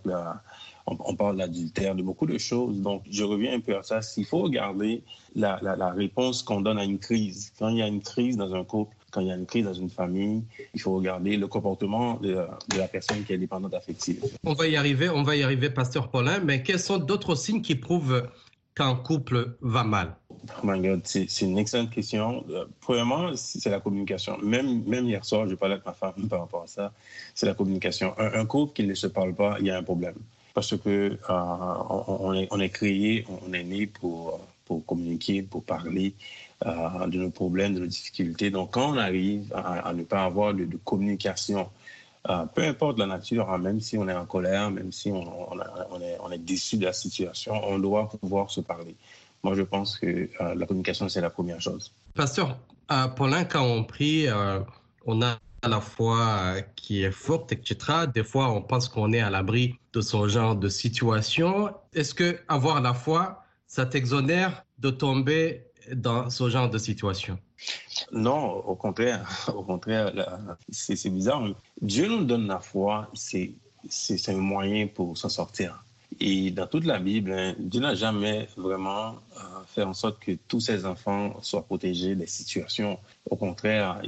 on, 0.86 1.14
parle 1.14 1.36
d'adultère, 1.36 1.94
de 1.94 2.02
beaucoup 2.02 2.26
de 2.26 2.38
choses. 2.38 2.80
Donc, 2.80 3.02
je 3.10 3.24
reviens 3.24 3.54
un 3.54 3.60
peu 3.60 3.76
à 3.76 3.82
ça. 3.82 4.00
Il 4.16 4.24
faut 4.24 4.38
regarder 4.38 5.02
la, 5.34 5.58
la 5.62 5.90
réponse 5.90 6.42
qu'on 6.42 6.60
donne 6.60 6.78
à 6.78 6.84
une 6.84 6.98
crise. 6.98 7.52
Quand 7.58 7.68
il 7.68 7.78
y 7.78 7.82
a 7.82 7.88
une 7.88 8.02
crise 8.02 8.36
dans 8.36 8.54
un 8.54 8.64
couple, 8.64 8.94
quand 9.16 9.22
il 9.22 9.28
y 9.28 9.32
a 9.32 9.34
une 9.34 9.46
crise 9.46 9.64
dans 9.64 9.74
une 9.74 9.88
famille, 9.88 10.44
il 10.74 10.80
faut 10.80 10.94
regarder 10.94 11.38
le 11.38 11.46
comportement 11.46 12.14
de, 12.20 12.36
la 12.76 12.86
personne 12.86 13.24
qui 13.24 13.32
est 13.32 13.38
dépendante 13.38 13.72
affective. 13.72 14.22
On 14.44 14.52
va 14.52 14.66
y 14.66 14.76
arriver, 14.76 15.08
on 15.08 15.22
va 15.22 15.36
y 15.36 15.42
arriver, 15.42 15.70
Pasteur 15.70 16.10
Paulin, 16.10 16.40
mais 16.40 16.62
quels 16.62 16.78
sont 16.78 16.98
d'autres 16.98 17.34
signes 17.34 17.62
qui 17.62 17.76
prouvent 17.76 18.28
qu'un 18.74 18.94
couple 18.94 19.56
va 19.62 19.84
mal? 19.84 20.16
Oh 20.62 20.66
my 20.66 20.80
God, 20.80 21.00
c'est 21.04 21.40
une 21.40 21.56
excellente 21.56 21.90
question. 21.90 22.44
Euh, 22.50 22.66
premièrement, 22.80 23.34
c'est 23.34 23.70
la 23.70 23.80
communication. 23.80 24.36
Même, 24.42 24.84
même 24.84 25.06
hier 25.06 25.24
soir, 25.24 25.48
je 25.48 25.54
parlais 25.54 25.74
avec 25.74 25.86
ma 25.86 25.94
femme 25.94 26.28
par 26.28 26.40
rapport 26.40 26.64
à 26.64 26.66
ça. 26.66 26.92
C'est 27.34 27.46
la 27.46 27.54
communication. 27.54 28.14
Un, 28.18 28.44
couple 28.44 28.74
qui 28.74 28.86
ne 28.86 28.94
se 28.94 29.06
parle 29.06 29.34
pas, 29.34 29.56
il 29.60 29.66
y 29.66 29.70
a 29.70 29.78
un 29.78 29.82
problème. 29.82 30.16
Parce 30.56 30.74
que 30.74 30.88
euh, 30.88 31.16
on, 31.28 32.60
est, 32.60 32.70
créé, 32.70 33.26
on 33.28 33.52
est 33.52 33.62
né 33.62 33.86
pour, 33.86 34.40
pour 34.64 34.86
communiquer, 34.86 35.42
pour 35.42 35.62
parler. 35.62 36.14
Euh, 36.64 37.06
de 37.08 37.18
nos 37.18 37.28
problèmes, 37.28 37.74
de 37.74 37.80
nos 37.80 37.86
difficultés. 37.86 38.48
Donc, 38.48 38.70
quand 38.70 38.94
on 38.94 38.96
arrive 38.96 39.52
à, 39.54 39.92
ne 39.92 40.02
pas 40.04 40.24
avoir 40.24 40.54
de, 40.54 40.66
communication, 40.82 41.68
euh, 42.30 42.46
peu 42.46 42.62
importe 42.62 42.98
la 42.98 43.04
nature, 43.04 43.50
hein, 43.50 43.58
même 43.58 43.82
si 43.82 43.98
on 43.98 44.08
est 44.08 44.14
en 44.14 44.24
colère, 44.24 44.70
même 44.70 44.92
si 44.92 45.12
on, 45.12 46.30
est, 46.32 46.38
déçu 46.38 46.78
de 46.78 46.86
la 46.86 46.94
situation, 46.94 47.52
on 47.62 47.78
doit 47.78 48.08
pouvoir 48.08 48.50
se 48.50 48.62
parler. 48.62 48.96
Moi, 49.42 49.54
je 49.54 49.60
pense 49.60 49.98
que 49.98 50.30
la 50.40 50.64
communication, 50.64 51.10
c'est 51.10 51.20
la 51.20 51.28
première 51.28 51.60
chose. 51.60 51.92
Pasteur, 52.14 52.56
Paulin, 53.14 53.44
quand 53.44 53.62
on 53.62 53.84
prie, 53.84 54.26
on 55.04 55.20
a 55.20 55.38
à 55.62 55.68
la 55.68 55.80
foi 55.80 56.56
qui 56.76 57.02
est 57.02 57.10
forte, 57.10 57.52
etc. 57.52 58.06
Des 58.12 58.24
fois, 58.24 58.50
on 58.50 58.62
pense 58.62 58.88
qu'on 58.88 59.12
est 59.12 59.20
à 59.20 59.30
l'abri 59.30 59.78
de 59.92 60.00
ce 60.00 60.28
genre 60.28 60.56
de 60.56 60.68
situation. 60.68 61.70
Est-ce 61.92 62.14
que 62.14 62.38
avoir 62.48 62.80
la 62.80 62.94
foi, 62.94 63.42
ça 63.66 63.86
t'exonère 63.86 64.64
de 64.78 64.90
tomber 64.90 65.66
dans 65.92 66.30
ce 66.30 66.48
genre 66.50 66.68
de 66.68 66.78
situation? 66.78 67.38
Non, 68.12 68.52
au 68.52 68.76
contraire. 68.76 69.26
Au 69.54 69.62
contraire, 69.62 70.12
c'est 70.70 71.10
bizarre. 71.10 71.42
Dieu 71.80 72.08
nous 72.08 72.24
donne 72.24 72.46
la 72.46 72.60
foi, 72.60 73.10
c'est 73.14 74.28
un 74.28 74.36
moyen 74.36 74.86
pour 74.86 75.16
s'en 75.16 75.28
sortir. 75.30 75.82
Et 76.20 76.50
dans 76.50 76.66
toute 76.66 76.84
la 76.84 76.98
Bible, 76.98 77.32
hein, 77.32 77.54
Dieu 77.58 77.80
n'a 77.80 77.94
jamais 77.94 78.48
vraiment 78.56 79.16
euh, 79.36 79.40
fait 79.66 79.82
en 79.82 79.92
sorte 79.92 80.18
que 80.18 80.32
tous 80.48 80.60
ses 80.60 80.86
enfants 80.86 81.40
soient 81.42 81.64
protégés 81.64 82.14
des 82.14 82.26
situations. 82.26 82.98
Au 83.28 83.36
contraire, 83.36 84.00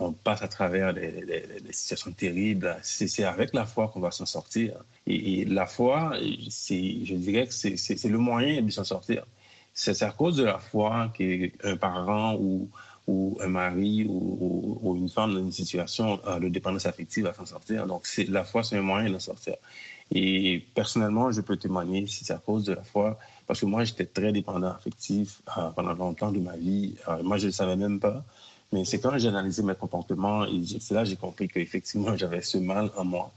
on, 0.00 0.12
passe 0.12 0.42
à 0.42 0.48
travers 0.48 0.94
des, 0.94 1.26
situations 1.70 2.12
terribles. 2.12 2.76
C'est 2.82 3.24
avec 3.24 3.52
la 3.52 3.66
foi 3.66 3.88
qu'on 3.88 4.00
va 4.00 4.10
s'en 4.10 4.26
sortir. 4.26 4.74
Et, 5.06 5.44
la 5.44 5.66
foi, 5.66 6.12
je 6.20 7.14
dirais 7.14 7.46
que 7.46 7.52
c'est 7.52 8.08
le 8.08 8.18
moyen 8.18 8.62
de 8.62 8.70
s'en 8.70 8.84
sortir. 8.84 9.26
C'est 9.74 10.02
à 10.02 10.10
cause 10.10 10.36
de 10.36 10.44
la 10.44 10.58
foi 10.58 11.12
qu'un 11.14 11.76
parent 11.76 12.34
ou, 12.36 12.70
ou 13.06 13.38
un 13.40 13.48
mari 13.48 14.06
ou, 14.08 14.96
une 14.96 15.08
femme 15.08 15.34
dans 15.34 15.40
une 15.40 15.52
situation 15.52 16.20
euh, 16.26 16.38
de 16.38 16.48
dépendance 16.48 16.86
affective 16.86 17.24
va 17.24 17.34
s'en 17.34 17.46
sortir. 17.46 17.86
Donc, 17.86 18.06
la 18.28 18.44
foi, 18.44 18.62
c'est 18.62 18.76
un 18.76 18.82
moyen 18.82 19.08
de 19.10 19.14
s'en 19.14 19.34
sortir. 19.34 19.56
Et 20.12 20.66
personnellement, 20.74 21.30
je 21.30 21.40
peux 21.40 21.56
témoigner 21.56 22.06
si 22.06 22.24
c'est 22.24 22.32
à 22.32 22.38
cause 22.38 22.64
de 22.64 22.72
la 22.72 22.82
foi, 22.82 23.18
parce 23.46 23.60
que 23.60 23.66
moi, 23.66 23.84
j'étais 23.84 24.06
très 24.06 24.32
dépendant 24.32 24.68
affectif 24.68 25.40
euh, 25.56 25.70
pendant 25.70 25.92
longtemps 25.92 26.32
de 26.32 26.40
ma 26.40 26.56
vie. 26.56 26.96
Euh, 27.08 27.22
moi, 27.22 27.36
je 27.36 27.44
ne 27.44 27.48
le 27.48 27.52
savais 27.52 27.76
même 27.76 28.00
pas. 28.00 28.24
Mais 28.72 28.84
c'est 28.84 29.00
quand 29.00 29.16
j'ai 29.18 29.28
analysé 29.28 29.62
mes 29.62 29.74
comportements, 29.74 30.44
et 30.44 30.62
c'est 30.80 30.94
là 30.94 31.02
que 31.02 31.08
j'ai 31.08 31.16
compris 31.16 31.48
qu'effectivement, 31.48 32.16
j'avais 32.16 32.42
ce 32.42 32.58
mal 32.58 32.90
en 32.96 33.04
moi. 33.04 33.32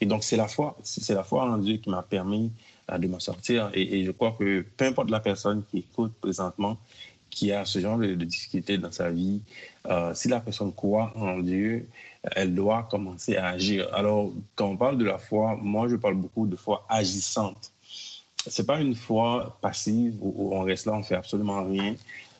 Et 0.00 0.06
donc, 0.06 0.22
c'est 0.22 0.36
la 0.36 0.48
foi. 0.48 0.76
C'est 0.82 1.14
la 1.14 1.24
foi 1.24 1.44
en 1.44 1.58
Dieu 1.58 1.78
qui 1.78 1.88
m'a 1.90 2.02
permis 2.02 2.52
euh, 2.90 2.98
de 2.98 3.08
m'en 3.08 3.20
sortir. 3.20 3.70
Et, 3.72 4.00
et, 4.00 4.04
je 4.04 4.10
crois 4.10 4.32
que 4.38 4.64
peu 4.76 4.86
importe 4.86 5.10
la 5.10 5.20
personne 5.20 5.62
qui 5.70 5.78
écoute 5.78 6.12
présentement, 6.20 6.76
qui 7.30 7.52
a 7.52 7.64
ce 7.64 7.78
genre 7.78 7.98
de, 7.98 8.14
difficultés 8.14 8.78
dans 8.78 8.90
sa 8.90 9.10
vie, 9.10 9.42
euh, 9.86 10.12
si 10.14 10.28
la 10.28 10.40
personne 10.40 10.72
croit 10.72 11.12
en 11.16 11.38
Dieu, 11.38 11.88
elle 12.22 12.54
doit 12.54 12.88
commencer 12.90 13.36
à 13.36 13.48
agir. 13.48 13.88
Alors, 13.94 14.32
quand 14.54 14.66
on 14.66 14.76
parle 14.76 14.98
de 14.98 15.04
la 15.04 15.18
foi, 15.18 15.56
moi, 15.60 15.88
je 15.88 15.96
parle 15.96 16.14
beaucoup 16.14 16.46
de 16.46 16.56
foi 16.56 16.84
agissante. 16.88 17.72
C'est 18.46 18.66
pas 18.66 18.80
une 18.80 18.94
foi 18.94 19.58
passive 19.60 20.16
où, 20.20 20.54
on 20.54 20.62
reste 20.62 20.86
là, 20.86 20.94
on 20.94 21.02
fait 21.02 21.16
absolument 21.16 21.64
rien. 21.64 21.94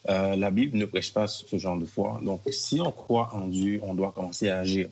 Euh, 0.08 0.36
la 0.36 0.50
Bible 0.50 0.78
ne 0.78 0.86
prêche 0.86 1.12
pas 1.12 1.26
ce 1.26 1.56
genre 1.56 1.76
de 1.76 1.84
foi. 1.84 2.20
Donc, 2.22 2.40
si 2.50 2.80
on 2.80 2.90
croit 2.92 3.30
en 3.34 3.46
Dieu, 3.48 3.80
on 3.82 3.94
doit 3.94 4.12
commencer 4.12 4.48
à 4.48 4.58
agir. 4.58 4.88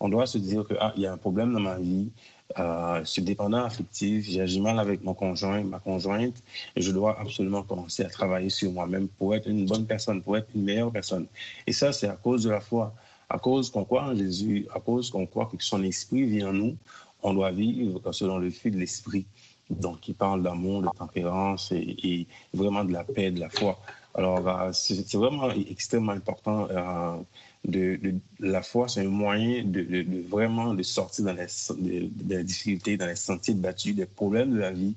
On 0.00 0.08
doit 0.08 0.26
se 0.26 0.38
dire 0.38 0.64
que 0.64 0.74
ah, 0.78 0.92
y 0.96 1.06
a 1.06 1.12
un 1.12 1.16
problème 1.16 1.52
dans 1.52 1.60
ma 1.60 1.78
vie, 1.78 2.10
euh, 2.58 3.00
je 3.00 3.04
suis 3.04 3.22
dépendant 3.22 3.64
affectif, 3.64 4.26
j'ai 4.28 4.60
mal 4.60 4.78
avec 4.78 5.02
mon 5.02 5.14
conjoint, 5.14 5.62
ma 5.62 5.78
conjointe, 5.78 6.42
et 6.76 6.80
je 6.80 6.90
dois 6.92 7.18
absolument 7.20 7.62
commencer 7.62 8.04
à 8.04 8.08
travailler 8.08 8.50
sur 8.50 8.72
moi-même 8.72 9.08
pour 9.08 9.34
être 9.34 9.48
une 9.48 9.66
bonne 9.66 9.86
personne, 9.86 10.22
pour 10.22 10.36
être 10.36 10.48
une 10.54 10.64
meilleure 10.64 10.92
personne. 10.92 11.26
Et 11.66 11.72
ça, 11.72 11.92
c'est 11.92 12.08
à 12.08 12.16
cause 12.16 12.44
de 12.44 12.50
la 12.50 12.60
foi, 12.60 12.94
à 13.28 13.38
cause 13.38 13.70
qu'on 13.70 13.84
croit 13.84 14.04
en 14.04 14.16
Jésus, 14.16 14.66
à 14.74 14.80
cause 14.80 15.10
qu'on 15.10 15.26
croit 15.26 15.46
que 15.46 15.62
son 15.62 15.82
esprit 15.82 16.24
vient 16.24 16.50
en 16.50 16.52
nous, 16.52 16.76
on 17.22 17.34
doit 17.34 17.50
vivre 17.50 18.00
selon 18.12 18.38
le 18.38 18.50
fil 18.50 18.72
de 18.72 18.78
l'esprit. 18.78 19.26
Donc, 19.70 20.08
il 20.08 20.14
parle 20.14 20.42
d'amour, 20.42 20.82
de 20.82 20.88
tempérance 20.96 21.72
et, 21.72 22.26
vraiment 22.54 22.84
de 22.84 22.92
la 22.92 23.04
paix, 23.04 23.30
de 23.30 23.40
la 23.40 23.50
foi. 23.50 23.78
Alors, 24.14 24.48
euh, 24.48 24.70
c'est 24.72 25.14
vraiment 25.14 25.50
extrêmement 25.50 26.12
important. 26.12 26.68
Euh, 26.70 27.16
de, 27.64 27.98
la 28.40 28.62
foi, 28.62 28.88
c'est 28.88 29.00
un 29.00 29.08
moyen 29.08 29.64
de, 29.64 30.28
vraiment 30.28 30.74
de 30.74 30.82
sortir 30.82 31.24
dans 31.26 31.36
les, 31.36 32.44
difficultés, 32.44 32.96
dans 32.96 33.06
les 33.06 33.16
sentiers 33.16 33.54
battus, 33.54 33.94
des 33.94 34.06
problèmes 34.06 34.54
de 34.54 34.58
la 34.58 34.72
vie. 34.72 34.94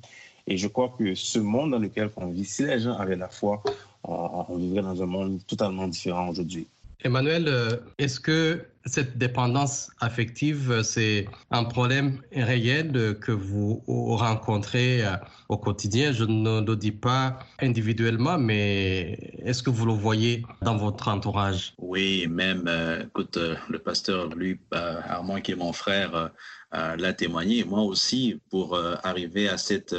Et 0.48 0.58
je 0.58 0.68
crois 0.68 0.94
que 0.98 1.16
ce 1.16 1.40
monde 1.40 1.72
dans 1.72 1.80
lequel 1.80 2.10
on 2.16 2.28
vit, 2.28 2.46
si 2.46 2.64
les 2.64 2.80
gens 2.80 2.94
avaient 2.94 3.16
la 3.16 3.30
foi, 3.30 3.62
on 4.04 4.58
vivrait 4.58 4.82
dans 4.82 5.02
un 5.02 5.06
monde 5.06 5.40
totalement 5.46 5.88
différent 5.88 6.30
aujourd'hui. 6.30 6.68
Emmanuel, 7.04 7.48
euh, 7.48 7.78
est-ce 7.98 8.20
que 8.20 8.64
cette 8.86 9.18
dépendance 9.18 9.92
affective, 10.00 10.72
euh, 10.72 10.84
c'est 10.84 11.26
un 11.52 11.64
problème 11.64 12.22
réel 12.34 13.18
que 13.20 13.32
vous 13.32 13.84
rencontrez 13.88 15.06
euh, 15.06 15.16
au 15.50 15.58
quotidien 15.58 16.12
Je 16.12 16.24
ne 16.24 16.62
le 16.62 16.76
dis 16.76 16.92
pas 16.92 17.40
individuellement, 17.60 18.38
mais 18.38 19.34
est-ce 19.44 19.62
que 19.64 19.70
vous 19.70 19.86
le 19.86 19.94
voyez 19.94 20.44
dans 20.62 20.78
votre 20.78 21.08
entourage? 21.08 21.74
Oui, 21.78 22.28
même, 22.28 22.70
écoute, 23.04 23.38
le 23.70 23.80
pasteur, 23.80 24.30
lui, 24.30 24.60
Armand, 24.72 25.42
qui 25.42 25.52
est 25.52 25.56
mon 25.56 25.74
frère, 25.74 26.32
l'a 26.72 27.14
témoigné. 27.14 27.64
Moi 27.64 27.82
aussi, 27.82 28.40
pour 28.50 28.78
arriver 29.04 29.50
à 29.50 29.58
cette, 29.58 29.96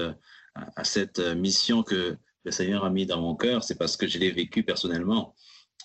à 0.54 0.84
cette 0.84 1.18
mission 1.18 1.82
que 1.82 2.16
le 2.44 2.50
Seigneur 2.50 2.84
a 2.84 2.90
mis 2.90 3.06
dans 3.06 3.20
mon 3.20 3.34
cœur, 3.34 3.62
c'est 3.62 3.76
parce 3.76 3.96
que 3.96 4.06
je 4.06 4.18
l'ai 4.18 4.30
vécu 4.30 4.62
personnellement. 4.62 5.34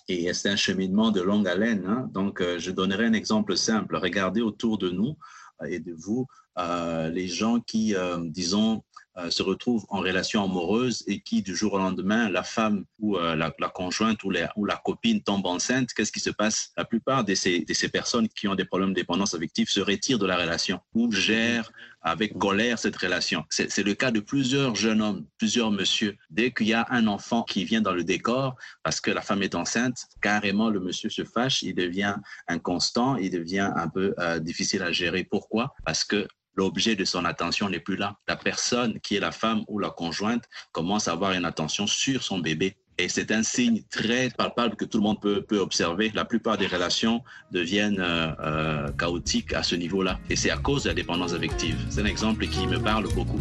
Et 0.08 0.32
c'est 0.32 0.48
un 0.48 0.56
cheminement 0.56 1.10
de 1.10 1.20
longue 1.20 1.46
haleine. 1.46 1.84
Hein. 1.86 2.10
Donc, 2.14 2.40
euh, 2.40 2.58
je 2.58 2.70
donnerai 2.70 3.04
un 3.04 3.12
exemple 3.12 3.56
simple. 3.56 3.96
Regardez 3.96 4.40
autour 4.40 4.78
de 4.78 4.88
nous 4.88 5.16
euh, 5.60 5.66
et 5.66 5.80
de 5.80 5.92
vous 5.92 6.26
euh, 6.58 7.10
les 7.10 7.28
gens 7.28 7.60
qui, 7.60 7.94
disons, 8.22 8.82
se 9.30 9.42
retrouvent 9.42 9.84
en 9.88 10.00
relation 10.00 10.44
amoureuse 10.44 11.04
et 11.06 11.20
qui, 11.20 11.42
du 11.42 11.54
jour 11.56 11.74
au 11.74 11.78
lendemain, 11.78 12.28
la 12.30 12.42
femme 12.42 12.84
ou 13.00 13.16
la, 13.16 13.50
conjointe 13.74 14.22
ou, 14.24 14.30
la 14.30 14.76
copine 14.84 15.22
tombe 15.22 15.46
enceinte, 15.46 15.92
qu'est-ce 15.92 16.12
qui 16.12 16.20
se 16.20 16.30
passe? 16.30 16.72
La 16.76 16.84
plupart 16.84 17.24
de 17.24 17.34
ces, 17.34 17.60
de 17.60 17.74
ces 17.74 17.88
personnes 17.88 18.28
qui 18.28 18.48
ont 18.48 18.54
des 18.54 18.64
problèmes 18.64 18.90
de 18.90 18.94
dépendance 18.94 19.34
affective 19.34 19.68
se 19.68 19.80
retirent 19.80 20.18
de 20.18 20.26
la 20.26 20.36
relation 20.36 20.80
ou 20.94 21.10
gèrent 21.12 21.70
avec 22.00 22.38
colère 22.38 22.78
cette 22.78 22.96
relation. 22.96 23.44
C'est 23.50 23.82
le 23.82 23.94
cas 23.94 24.10
de 24.10 24.20
plusieurs 24.20 24.74
jeunes 24.74 25.02
hommes, 25.02 25.26
plusieurs 25.36 25.70
messieurs. 25.70 26.16
Dès 26.30 26.52
qu'il 26.52 26.68
y 26.68 26.74
a 26.74 26.86
un 26.90 27.06
enfant 27.06 27.42
qui 27.42 27.64
vient 27.64 27.80
dans 27.80 27.92
le 27.92 28.04
décor, 28.04 28.56
parce 28.82 29.00
que 29.00 29.10
la 29.10 29.20
femme 29.20 29.42
est 29.42 29.54
enceinte, 29.54 30.06
carrément 30.22 30.70
le 30.70 30.80
monsieur 30.80 31.10
se 31.10 31.24
fâche, 31.24 31.62
il 31.62 31.74
devient 31.74 32.16
inconstant, 32.46 33.16
il 33.16 33.30
devient 33.30 33.70
un 33.74 33.88
peu 33.88 34.14
euh, 34.18 34.38
difficile 34.38 34.82
à 34.82 34.92
gérer. 34.92 35.24
Pourquoi? 35.24 35.74
Parce 35.84 36.04
que 36.04 36.28
l'objet 36.54 36.96
de 36.96 37.04
son 37.04 37.24
attention 37.24 37.68
n'est 37.68 37.80
plus 37.80 37.96
là. 37.96 38.16
La 38.26 38.36
personne 38.36 39.00
qui 39.00 39.16
est 39.16 39.20
la 39.20 39.32
femme 39.32 39.64
ou 39.68 39.78
la 39.78 39.90
conjointe 39.90 40.44
commence 40.72 41.08
à 41.08 41.12
avoir 41.12 41.32
une 41.32 41.44
attention 41.44 41.86
sur 41.86 42.22
son 42.22 42.38
bébé 42.38 42.76
et 43.00 43.08
c'est 43.08 43.30
un 43.30 43.44
signe 43.44 43.82
très 43.90 44.28
palpable 44.30 44.74
que 44.74 44.84
tout 44.84 44.98
le 44.98 45.04
monde 45.04 45.20
peut, 45.20 45.42
peut 45.42 45.60
observer. 45.60 46.10
La 46.14 46.24
plupart 46.24 46.58
des 46.58 46.66
relations 46.66 47.22
deviennent 47.52 48.00
euh, 48.00 48.32
euh, 48.40 48.88
chaotiques 48.98 49.52
à 49.52 49.62
ce 49.62 49.76
niveau-là. 49.76 50.18
Et 50.28 50.34
c'est 50.34 50.50
à 50.50 50.56
cause 50.56 50.82
de 50.82 50.88
la 50.88 50.94
dépendance 50.94 51.32
affective. 51.32 51.76
C'est 51.90 52.00
un 52.00 52.06
exemple 52.06 52.46
qui 52.48 52.66
me 52.66 52.80
parle 52.80 53.06
beaucoup. 53.14 53.38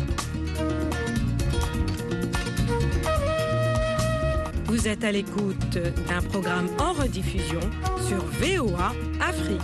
Vous 4.66 4.88
êtes 4.88 5.04
à 5.04 5.12
l'écoute 5.12 5.80
d'un 6.08 6.22
programme 6.22 6.70
en 6.78 6.94
rediffusion 6.94 7.62
sur 8.08 8.24
VOA 8.26 8.94
Afrique. 9.20 9.62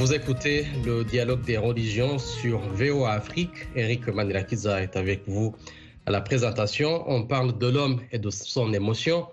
Vous 0.00 0.14
écoutez 0.14 0.66
le 0.82 1.04
dialogue 1.04 1.42
des 1.42 1.58
religions 1.58 2.18
sur 2.18 2.58
VOA 2.60 3.12
Afrique. 3.12 3.68
Eric 3.76 4.08
Manelakiza 4.08 4.80
est 4.80 4.96
avec 4.96 5.28
vous 5.28 5.54
à 6.06 6.10
la 6.10 6.22
présentation. 6.22 7.04
On 7.06 7.26
parle 7.26 7.58
de 7.58 7.66
l'homme 7.66 8.00
et 8.10 8.18
de 8.18 8.30
son 8.30 8.72
émotion, 8.72 9.28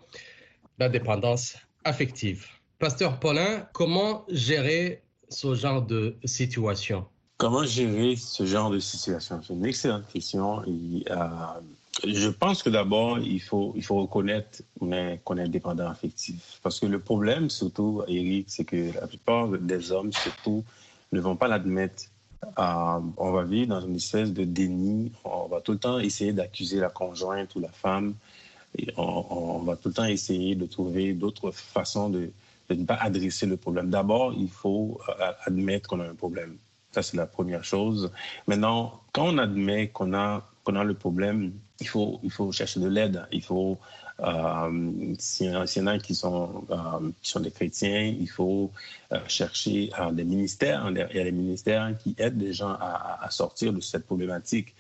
la 0.77 0.89
dépendance 0.89 1.55
affective. 1.86 2.47
Pasteur 2.79 3.17
Paulin, 3.17 3.65
comment 3.71 4.25
gérer 4.27 5.03
ce 5.29 5.55
genre 5.55 5.83
de 5.83 6.17
situation? 6.25 7.05
Comment 7.38 7.63
gérer 7.63 8.17
ce 8.17 8.45
genre 8.45 8.69
de 8.69 8.79
situation? 8.79 9.39
C'est 9.41 9.53
une 9.53 9.65
excellente 9.65 10.07
question. 10.09 10.63
Euh, 10.63 11.15
je 12.06 12.30
pense 12.30 12.62
que 12.63 12.70
d'abord, 12.70 13.20
il 13.20 13.42
faut, 13.42 13.74
il 13.75 13.84
faut 13.84 14.01
reconnaître 14.01 14.62
qu'on 14.80 15.38
est 15.38 15.50
dépendant 15.50 15.89
affectif. 15.89 16.60
Parce 16.62 16.80
que 16.80 16.86
le 16.86 17.00
problème, 17.00 17.50
surtout, 17.50 18.04
Eric, 18.08 18.46
c'est 18.50 18.66
que 18.66 18.94
la 18.94 19.08
plupart 19.08 19.50
des 19.50 19.92
hommes, 19.92 20.12
surtout, 20.12 20.63
ne 21.12 21.20
vont 21.20 21.36
pas 21.36 21.48
l'admettre. 21.48 22.04
Euh, 22.60 23.00
on 23.18 23.32
va 23.32 23.44
vivre 23.44 23.70
dans 23.70 23.82
une 23.82 23.96
espèce 23.96 24.32
de 24.32 24.44
déni. 24.44 25.12
On 25.24 25.48
va 25.48 25.62
tout 25.62 25.72
le 25.72 25.80
temps 25.80 26.00
essayer 26.00 26.34
d'accuser 26.34 26.80
la 26.80 26.89
conjointe 26.89 27.56
ou 27.56 27.60
la 27.60 27.70
femme. 27.72 28.13
Et 28.77 28.88
on, 28.98 29.60
va 29.60 29.75
tout 29.75 29.89
le 29.89 29.94
temps 29.96 30.06
essayer 30.06 30.54
de 30.56 30.66
trouver 30.66 31.13
d'autres 31.13 31.51
façons 31.51 32.10
de, 32.10 32.32
de, 32.70 32.75
ne 32.75 32.86
pas 32.86 32.96
adresser 32.96 33.48
le 33.48 33.58
problème. 33.58 33.89
D'abord, 33.89 34.34
il 34.38 34.50
faut 34.50 35.00
euh, 35.10 35.32
admettre 35.46 35.89
qu'on 35.89 36.00
a 36.00 36.08
un 36.08 36.16
problème. 36.16 36.58
Ça, 36.92 37.01
c'est 37.01 37.18
la 37.18 37.25
première 37.25 37.63
chose. 37.63 38.12
Maintenant, 38.46 39.01
quand 39.13 39.25
on 39.30 39.38
admet 39.39 39.88
qu'on 39.88 40.13
a, 40.13 40.48
qu'on 40.63 40.75
a 40.75 40.84
le 40.84 40.94
problème, 40.94 41.54
il 41.79 41.88
faut, 41.88 42.19
il 42.24 42.31
faut 42.31 42.51
chercher 42.51 42.79
de 42.79 42.88
l'aide. 42.88 43.25
Il 43.31 43.43
faut 43.43 43.77
S'il 45.19 45.51
y 45.51 45.79
en 45.81 45.88
a 45.88 46.00
qui 46.00 46.15
sont, 46.15 46.65
euh, 46.71 47.12
qui 47.21 47.29
sont 47.29 47.39
des 47.39 47.51
chrétiens, 47.51 48.01
il 48.01 48.27
faut 48.27 48.71
euh, 49.12 49.19
chercher 49.27 49.91
euh, 50.00 50.12
des 50.12 50.24
ministères. 50.24 50.89
Il 50.89 50.97
y 50.97 51.19
a 51.19 51.24
des 51.24 51.31
ministères 51.31 51.95
qui 52.00 52.15
aident 52.17 52.41
les 52.41 52.53
gens 52.53 52.75
à, 52.79 53.27
sortir 53.29 53.74
de 53.74 53.79
cette 53.79 54.05
problématique. 54.05 54.74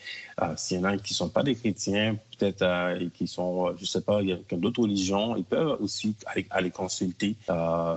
S'il 0.55 0.77
y 0.77 0.79
en 0.79 0.85
a 0.85 0.97
qui 0.97 1.13
ne 1.13 1.17
sont 1.17 1.29
pas 1.29 1.43
des 1.43 1.55
chrétiens, 1.55 2.17
peut-être 2.37 2.63
et 2.99 3.09
qui 3.09 3.27
sont, 3.27 3.75
je 3.75 3.81
ne 3.81 3.85
sais 3.85 4.01
pas, 4.01 4.21
y 4.21 4.31
a 4.31 4.37
d'autres 4.51 4.81
religions, 4.81 5.35
ils 5.35 5.43
peuvent 5.43 5.77
aussi 5.81 6.15
aller, 6.49 6.71
consulter 6.71 7.35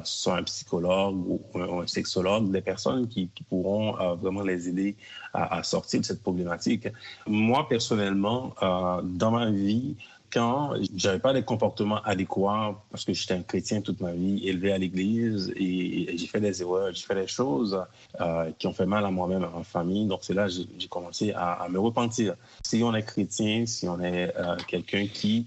soit 0.04 0.36
un 0.36 0.42
psychologue 0.42 1.16
ou, 1.26 1.40
un 1.54 1.86
sexologue, 1.86 2.50
des 2.50 2.62
personnes 2.62 3.08
qui, 3.08 3.28
qui 3.34 3.42
pourront 3.44 3.92
vraiment 4.16 4.42
les 4.42 4.68
aider 4.68 4.96
à, 5.32 5.62
sortir 5.62 6.00
de 6.00 6.04
cette 6.04 6.22
problématique. 6.22 6.88
Moi, 7.26 7.68
personnellement, 7.68 8.54
dans 8.60 9.30
ma 9.30 9.50
vie, 9.50 9.96
quand 10.32 10.74
j'avais 10.96 11.18
pas 11.18 11.32
les 11.32 11.42
comportements 11.42 12.02
adéquats 12.02 12.80
parce 12.90 13.04
que 13.04 13.12
j'étais 13.12 13.34
un 13.34 13.42
chrétien 13.42 13.80
toute 13.80 14.00
ma 14.00 14.12
vie, 14.12 14.46
élevé 14.46 14.72
à 14.72 14.78
l'église 14.78 15.52
et, 15.56 16.16
j'ai 16.16 16.26
fait 16.26 16.40
des 16.40 16.62
erreurs, 16.62 16.92
j'ai 16.92 17.06
fait 17.06 17.14
des 17.14 17.26
choses 17.26 17.82
euh, 18.20 18.50
qui 18.58 18.66
ont 18.66 18.72
fait 18.72 18.86
mal 18.86 19.04
à 19.04 19.10
moi-même, 19.10 19.44
à 19.44 19.50
ma 19.50 19.64
famille. 19.64 20.06
Donc 20.06 20.20
c'est 20.22 20.34
là 20.34 20.46
que 20.46 20.52
j'ai 20.78 20.88
commencé 20.88 21.32
à, 21.32 21.66
me 21.70 21.78
repentir. 21.78 22.34
Si 22.62 22.82
on 22.82 22.94
est 22.94 23.02
chrétien, 23.02 23.66
si 23.66 23.88
on 23.88 24.00
est 24.00 24.32
euh, 24.36 24.56
quelqu'un 24.66 25.06
qui, 25.06 25.46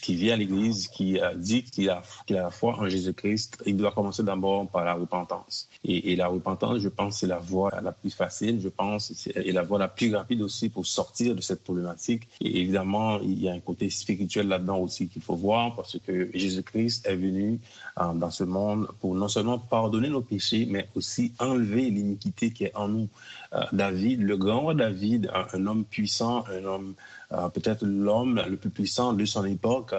qui 0.00 0.14
vit 0.14 0.30
à 0.30 0.36
l'église, 0.36 0.88
qui 0.88 1.18
dit 1.36 1.64
qu'il 1.64 1.90
a, 1.90 2.02
qu'il 2.26 2.36
a 2.36 2.42
la 2.42 2.50
foi 2.50 2.76
en 2.78 2.88
Jésus-Christ, 2.88 3.62
il 3.66 3.76
doit 3.76 3.92
commencer 3.92 4.22
d'abord 4.22 4.66
par 4.68 4.84
la 4.84 4.94
repentance. 4.94 5.68
Et, 5.84 6.12
et 6.12 6.16
la 6.16 6.28
repentance, 6.28 6.78
je 6.78 6.88
pense, 6.88 7.18
c'est 7.18 7.26
la 7.26 7.38
voie 7.38 7.70
la 7.82 7.92
plus 7.92 8.10
facile, 8.10 8.60
je 8.60 8.68
pense, 8.68 9.28
et 9.34 9.52
la 9.52 9.62
voie 9.62 9.78
la 9.78 9.88
plus 9.88 10.14
rapide 10.14 10.42
aussi 10.42 10.68
pour 10.68 10.86
sortir 10.86 11.34
de 11.34 11.40
cette 11.40 11.62
problématique. 11.62 12.28
Et 12.40 12.60
évidemment, 12.60 13.20
il 13.20 13.42
y 13.42 13.48
a 13.48 13.52
un 13.52 13.60
côté 13.60 13.90
spirituel 13.90 14.23
là-dedans 14.36 14.78
aussi 14.78 15.08
qu'il 15.08 15.22
faut 15.22 15.34
voir 15.34 15.74
parce 15.76 15.98
que 15.98 16.30
Jésus-Christ 16.34 17.06
est 17.06 17.16
venu 17.16 17.60
euh, 18.00 18.12
dans 18.14 18.30
ce 18.30 18.44
monde 18.44 18.88
pour 19.00 19.14
non 19.14 19.28
seulement 19.28 19.58
pardonner 19.58 20.08
nos 20.08 20.22
péchés, 20.22 20.66
mais 20.68 20.88
aussi 20.94 21.32
enlever 21.38 21.90
l'iniquité 21.90 22.50
qui 22.50 22.64
est 22.64 22.76
en 22.76 22.88
nous. 22.88 23.08
Euh, 23.52 23.62
David, 23.72 24.22
le 24.22 24.36
grand 24.36 24.74
David, 24.74 25.30
un, 25.52 25.66
homme 25.66 25.84
puissant, 25.84 26.44
un 26.48 26.64
homme, 26.64 26.94
euh, 27.32 27.48
peut-être 27.48 27.84
l'homme 27.84 28.42
le 28.48 28.56
plus 28.56 28.70
puissant 28.70 29.12
de 29.12 29.24
son 29.24 29.44
époque, 29.44 29.94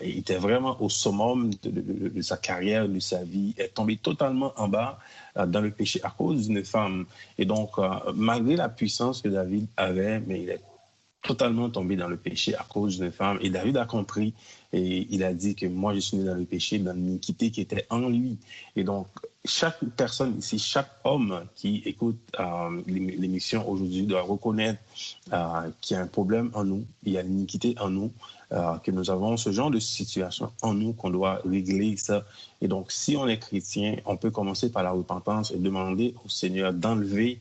était 0.00 0.36
vraiment 0.36 0.80
au 0.82 0.88
summum 0.88 1.50
de, 1.62 2.08
de, 2.08 2.20
sa 2.20 2.36
carrière, 2.36 2.88
de 2.88 2.98
sa 2.98 3.22
vie, 3.22 3.54
est 3.56 3.72
tombé 3.72 3.96
totalement 3.96 4.52
en 4.56 4.66
bas 4.66 4.98
dans 5.36 5.60
le 5.60 5.70
péché 5.70 6.00
à 6.02 6.10
cause 6.10 6.48
d'une 6.48 6.64
femme. 6.64 7.06
Et 7.38 7.44
donc, 7.44 7.70
malgré 8.12 8.56
la 8.56 8.68
puissance 8.68 9.22
que 9.22 9.28
David 9.28 9.68
avait, 9.76 10.18
mais 10.18 10.42
il 10.42 10.50
est 10.50 10.60
totalement 11.24 11.70
tombé 11.70 11.96
dans 11.96 12.06
le 12.06 12.16
péché 12.16 12.54
à 12.54 12.64
cause 12.64 13.00
d'une 13.00 13.10
femme. 13.10 13.38
Et 13.40 13.50
David 13.50 13.78
a 13.78 13.86
compris 13.86 14.34
et 14.72 15.06
il 15.10 15.24
a 15.24 15.32
dit 15.32 15.54
que 15.54 15.66
moi, 15.66 15.94
je 15.94 16.00
suis 16.00 16.18
né 16.18 16.24
dans 16.24 16.34
le 16.34 16.44
péché, 16.44 16.78
dans 16.78 16.92
l'iniquité 16.92 17.50
qui 17.50 17.60
était 17.60 17.86
en 17.90 18.08
lui. 18.08 18.38
Et 18.76 18.84
donc, 18.84 19.08
chaque 19.44 19.78
personne 19.96 20.38
ici, 20.38 20.58
chaque 20.58 20.90
homme 21.04 21.44
qui 21.54 21.82
écoute 21.84 22.18
euh, 22.38 22.82
l'émission 22.86 23.68
aujourd'hui 23.68 24.06
doit 24.06 24.22
reconnaître 24.22 24.80
euh, 25.32 25.70
qu'il 25.80 25.96
y 25.96 26.00
a 26.00 26.02
un 26.02 26.06
problème 26.06 26.50
en 26.54 26.64
nous, 26.64 26.86
il 27.04 27.12
y 27.12 27.18
a 27.18 27.22
l'iniquité 27.22 27.74
en 27.78 27.90
nous, 27.90 28.12
euh, 28.52 28.76
que 28.78 28.90
nous 28.90 29.10
avons 29.10 29.36
ce 29.36 29.52
genre 29.52 29.70
de 29.70 29.78
situation 29.78 30.50
en 30.62 30.74
nous 30.74 30.92
qu'on 30.92 31.10
doit 31.10 31.40
régler 31.44 31.96
ça. 31.96 32.24
Et 32.60 32.68
donc, 32.68 32.90
si 32.90 33.16
on 33.16 33.26
est 33.28 33.38
chrétien, 33.38 33.96
on 34.06 34.16
peut 34.16 34.30
commencer 34.30 34.72
par 34.72 34.82
la 34.82 34.92
repentance 34.92 35.50
et 35.50 35.58
demander 35.58 36.14
au 36.24 36.28
Seigneur 36.28 36.72
d'enlever 36.72 37.38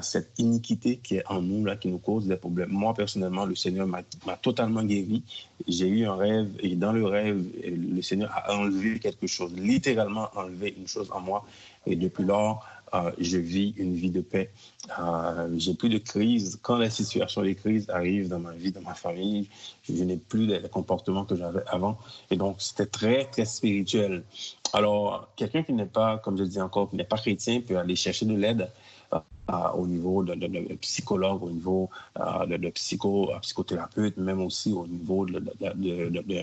cette 0.00 0.38
iniquité 0.38 0.96
qui 0.96 1.16
est 1.16 1.26
en 1.26 1.42
nous, 1.42 1.64
là, 1.64 1.76
qui 1.76 1.88
nous 1.88 1.98
cause 1.98 2.26
des 2.26 2.36
problèmes. 2.36 2.70
Moi, 2.70 2.94
personnellement, 2.94 3.44
le 3.44 3.54
Seigneur 3.54 3.86
m'a 3.86 4.02
totalement 4.40 4.82
guéri. 4.82 5.22
J'ai 5.66 5.88
eu 5.88 6.06
un 6.06 6.16
rêve 6.16 6.50
et 6.60 6.74
dans 6.74 6.92
le 6.92 7.04
rêve, 7.04 7.44
le 7.64 8.02
Seigneur 8.02 8.30
a 8.32 8.56
enlevé 8.56 8.98
quelque 8.98 9.26
chose, 9.26 9.52
littéralement 9.54 10.28
enlevé 10.34 10.74
une 10.76 10.88
chose 10.88 11.10
en 11.12 11.20
moi. 11.20 11.44
Et 11.86 11.96
depuis 11.96 12.24
lors, 12.24 12.64
euh, 12.94 13.10
je 13.18 13.38
vis 13.38 13.74
une 13.76 13.94
vie 13.94 14.10
de 14.10 14.20
paix. 14.20 14.50
Euh, 14.98 15.48
j'ai 15.56 15.74
plus 15.74 15.88
de 15.88 15.98
crise. 15.98 16.60
Quand 16.62 16.76
la 16.76 16.90
situation 16.90 17.42
de 17.42 17.52
crise 17.52 17.90
arrive 17.90 18.28
dans 18.28 18.38
ma 18.38 18.52
vie, 18.52 18.70
dans 18.70 18.82
ma 18.82 18.94
famille, 18.94 19.48
je 19.82 20.04
n'ai 20.04 20.16
plus 20.16 20.46
les 20.46 20.60
comportements 20.68 21.24
que 21.24 21.34
j'avais 21.34 21.62
avant. 21.66 21.98
Et 22.30 22.36
donc, 22.36 22.56
c'était 22.58 22.86
très, 22.86 23.24
très 23.24 23.46
spirituel. 23.46 24.22
Alors, 24.72 25.28
quelqu'un 25.34 25.62
qui 25.64 25.72
n'est 25.72 25.86
pas, 25.86 26.18
comme 26.18 26.38
je 26.38 26.44
dis 26.44 26.60
encore, 26.60 26.90
qui 26.90 26.96
n'est 26.96 27.04
pas 27.04 27.16
chrétien 27.16 27.60
peut 27.60 27.76
aller 27.76 27.96
chercher 27.96 28.26
de 28.26 28.34
l'aide 28.34 28.70
au 29.76 29.86
niveau 29.86 30.22
de, 30.22 30.34
de, 30.34 30.74
psychologue, 30.76 31.42
au 31.42 31.50
niveau 31.50 31.90
euh, 32.18 32.46
de, 32.46 32.68
psycho, 32.70 33.30
euh, 33.30 33.38
psychothérapeute, 33.40 34.16
même 34.16 34.40
aussi 34.40 34.72
au 34.72 34.86
niveau 34.86 35.26
de, 35.26 35.42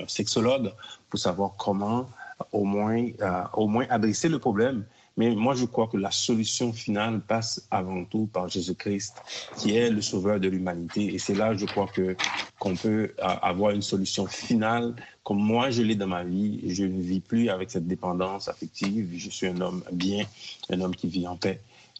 sexologue, 0.07 0.71
pour 1.09 1.19
savoir 1.19 1.53
comment 1.57 2.09
au 2.51 2.63
moins, 2.63 3.07
euh, 3.21 3.43
au 3.53 3.67
moins 3.67 3.85
adresser 3.89 4.29
le 4.29 4.39
problème. 4.39 4.85
Mais 5.17 5.35
moi, 5.35 5.55
je 5.55 5.65
crois 5.65 5.87
que 5.87 5.97
la 5.97 6.09
solution 6.09 6.71
finale 6.71 7.19
passe 7.19 7.67
avant 7.69 8.05
tout 8.05 8.29
par 8.31 8.47
Jésus-Christ, 8.47 9.21
qui 9.57 9.75
est 9.75 9.89
le 9.89 10.01
sauveur 10.01 10.39
de 10.39 10.47
l'humanité. 10.47 11.13
Et 11.13 11.19
c'est 11.19 11.35
là, 11.35 11.53
je 11.53 11.65
crois, 11.65 11.87
que 11.87 12.15
qu'on 12.59 12.75
peut 12.75 13.13
avoir 13.19 13.71
une 13.71 13.81
solution 13.81 14.25
finale. 14.25 14.95
Comme 15.23 15.39
moi, 15.39 15.69
je 15.69 15.81
l'ai 15.81 15.95
dans 15.95 16.07
ma 16.07 16.23
vie, 16.23 16.61
je 16.65 16.85
ne 16.85 17.01
vis 17.01 17.19
plus 17.19 17.49
avec 17.49 17.71
cette 17.71 17.87
dépendance 17.87 18.47
affective. 18.47 19.11
Je 19.17 19.29
suis 19.29 19.47
un 19.47 19.59
homme 19.59 19.83
bien, 19.91 20.25
un 20.69 20.79
homme 20.79 20.95
qui 20.95 21.07
vit 21.07 21.27
en 21.27 21.35
paix. 21.35 21.59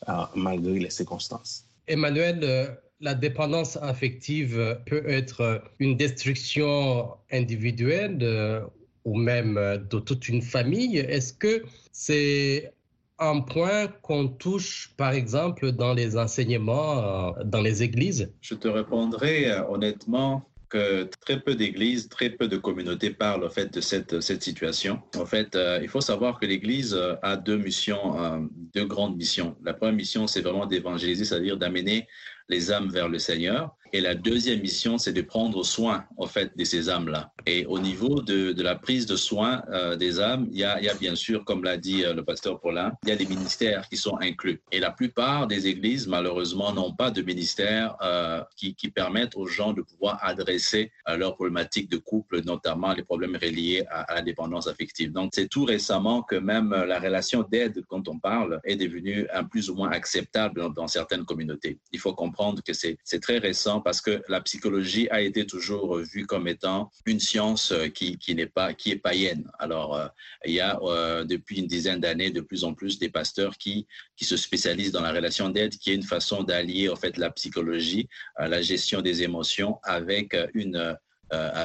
Euh, 0.10 0.14
malgré 0.36 0.80
les 0.80 0.90
circonstances. 0.90 1.66
Emmanuel, 1.88 2.40
euh, 2.42 2.68
la 3.02 3.14
dépendance 3.14 3.78
affective 3.78 4.80
peut 4.88 5.08
être 5.08 5.62
une 5.78 5.96
destruction 5.96 7.12
individuelle 7.32 8.18
euh, 8.24 8.62
ou 9.06 9.16
même 9.16 9.56
de 9.56 10.00
toute 10.00 10.28
une 10.28 10.42
famille. 10.42 10.98
Est-ce 10.98 11.34
que 11.34 11.64
c'est 11.92 12.74
un 13.20 13.42
point 13.42 13.90
qu'on 14.02 14.28
touche, 14.28 14.92
par 14.98 15.12
exemple, 15.14 15.72
dans 15.72 15.94
les 15.94 16.18
enseignements, 16.18 17.36
dans 17.46 17.62
les 17.62 17.84
églises? 17.84 18.32
Je 18.42 18.56
te 18.56 18.68
répondrai 18.68 19.52
honnêtement 19.70 20.51
que 20.72 21.04
très 21.20 21.40
peu 21.40 21.54
d'églises, 21.54 22.08
très 22.08 22.30
peu 22.30 22.48
de 22.48 22.58
communautés 22.58 23.12
parlent 23.12 23.44
en 23.44 23.50
fait 23.50 23.74
de 23.74 23.82
cette, 23.82 24.42
situation. 24.42 25.02
En 25.18 25.26
fait, 25.26 25.56
euh, 25.56 25.80
il 25.82 25.90
faut 25.90 26.02
savoir 26.02 26.40
que 26.40 26.46
l'Église 26.46 26.96
euh, 26.96 27.16
a 27.22 27.36
deux 27.36 27.58
missions, 27.58 28.24
euh, 28.24 28.40
deux 28.74 28.86
grandes 28.86 29.18
missions. 29.18 29.58
La 29.64 29.74
première 29.74 29.96
mission, 29.96 30.28
c'est 30.28 30.42
vraiment 30.42 30.66
d'évangéliser, 30.66 31.26
c'est-à-dire 31.26 31.58
d'amener 31.58 32.08
les 32.52 32.72
âmes 32.72 32.90
vers 32.90 33.10
le 33.10 33.18
Seigneur. 33.18 33.76
Et 33.94 34.00
la 34.00 34.16
deuxième 34.16 34.62
mission, 34.62 34.98
c'est 34.98 35.12
de 35.12 35.22
prendre 35.22 35.66
soin, 35.66 36.06
en 36.16 36.26
fait, 36.26 36.58
de 36.58 36.64
ces 36.64 36.90
âmes-là. 36.90 37.34
Et 37.46 37.66
au 37.66 37.78
niveau 37.78 38.22
de, 38.22 38.62
la 38.62 38.76
prise 38.76 39.06
de 39.06 39.18
soin 39.18 39.64
euh, 39.70 39.98
des 39.98 40.22
âmes, 40.22 40.48
il 40.52 40.60
y, 40.60 40.64
a, 40.64 40.94
bien 40.94 41.16
sûr, 41.16 41.44
comme 41.44 41.64
l'a 41.64 41.76
dit 41.76 42.06
euh, 42.06 42.14
le 42.14 42.24
pasteur 42.24 42.62
Paulin, 42.62 42.94
il 43.04 43.10
y 43.10 43.12
a 43.12 43.18
des 43.18 43.26
ministères 43.26 43.90
qui 43.90 43.98
sont 43.98 44.18
inclus. 44.22 44.62
Et 44.72 44.80
la 44.80 44.92
plupart 44.92 45.46
des 45.48 45.68
églises, 45.68 46.08
malheureusement, 46.08 46.72
n'ont 46.72 46.94
pas 46.94 47.12
de 47.12 47.22
ministères 47.22 47.98
euh, 48.02 48.42
qui, 48.56 48.76
qui, 48.76 48.90
permettent 48.92 49.36
aux 49.36 49.48
gens 49.48 49.74
de 49.74 49.82
pouvoir 49.82 50.20
adresser 50.22 50.92
leurs 51.18 51.36
problématiques 51.36 51.90
de 51.90 51.98
couple, 51.98 52.44
notamment 52.44 52.94
les 52.94 53.04
problèmes 53.04 53.36
reliés 53.36 53.84
à, 53.90 54.02
à 54.04 54.16
la 54.16 54.22
dépendance 54.22 54.68
affective. 54.68 55.12
Donc, 55.12 55.32
c'est 55.34 55.50
tout 55.50 55.66
récemment 55.66 56.22
que 56.24 56.36
même 56.36 56.72
la 56.72 57.00
relation 57.00 57.46
d'aide, 57.52 57.84
quand 57.90 58.08
on 58.08 58.20
parle, 58.20 58.60
est 58.64 58.76
devenue 58.76 59.28
un 59.34 59.44
plus 59.44 59.70
ou 59.70 59.76
moins 59.76 59.92
acceptable 59.92 60.74
dans 60.74 60.88
certaines 60.88 61.26
communautés. 61.26 61.80
Il 61.92 62.00
faut 62.00 62.14
comprendre 62.14 62.41
que 62.66 62.74
c'est 62.74 63.20
très 63.22 63.38
récent 63.38 63.82
parce 63.82 64.02
que 64.02 64.22
la 64.28 64.42
psychologie 64.42 65.08
a 65.10 65.22
été 65.22 65.46
toujours 65.46 65.98
vue 65.98 66.26
comme 66.26 66.48
étant 66.48 66.90
une 67.06 67.20
science 67.20 67.72
euh, 67.72 67.88
qui, 67.88 68.18
qui 68.18 68.36
n'est 68.36 68.48
pas 68.48 68.74
qui 68.74 68.92
est 68.92 68.98
païenne. 68.98 69.50
Alors 69.60 69.96
euh, 69.96 70.08
il 70.46 70.54
y 70.54 70.60
a 70.60 70.80
euh, 70.82 71.24
depuis 71.24 71.60
une 71.60 71.68
dizaine 71.68 72.00
d'années 72.00 72.32
de 72.32 72.42
plus 72.42 72.64
en 72.64 72.74
plus 72.74 73.00
des 73.00 73.10
pasteurs 73.10 73.58
qui 73.58 73.88
qui 74.16 74.26
se 74.26 74.38
spécialisent 74.38 74.92
dans 74.92 75.02
la 75.02 75.12
relation 75.12 75.50
d'aide, 75.50 75.78
qui 75.78 75.92
est 75.92 75.96
une 75.96 76.04
façon 76.04 76.44
d'allier 76.44 76.90
en 76.90 76.96
fait 76.96 77.18
la 77.18 77.30
psychologie, 77.32 78.08
la 78.40 78.62
gestion 78.62 79.02
des 79.02 79.24
émotions 79.24 79.80
avec 79.84 80.36
une 80.54 80.98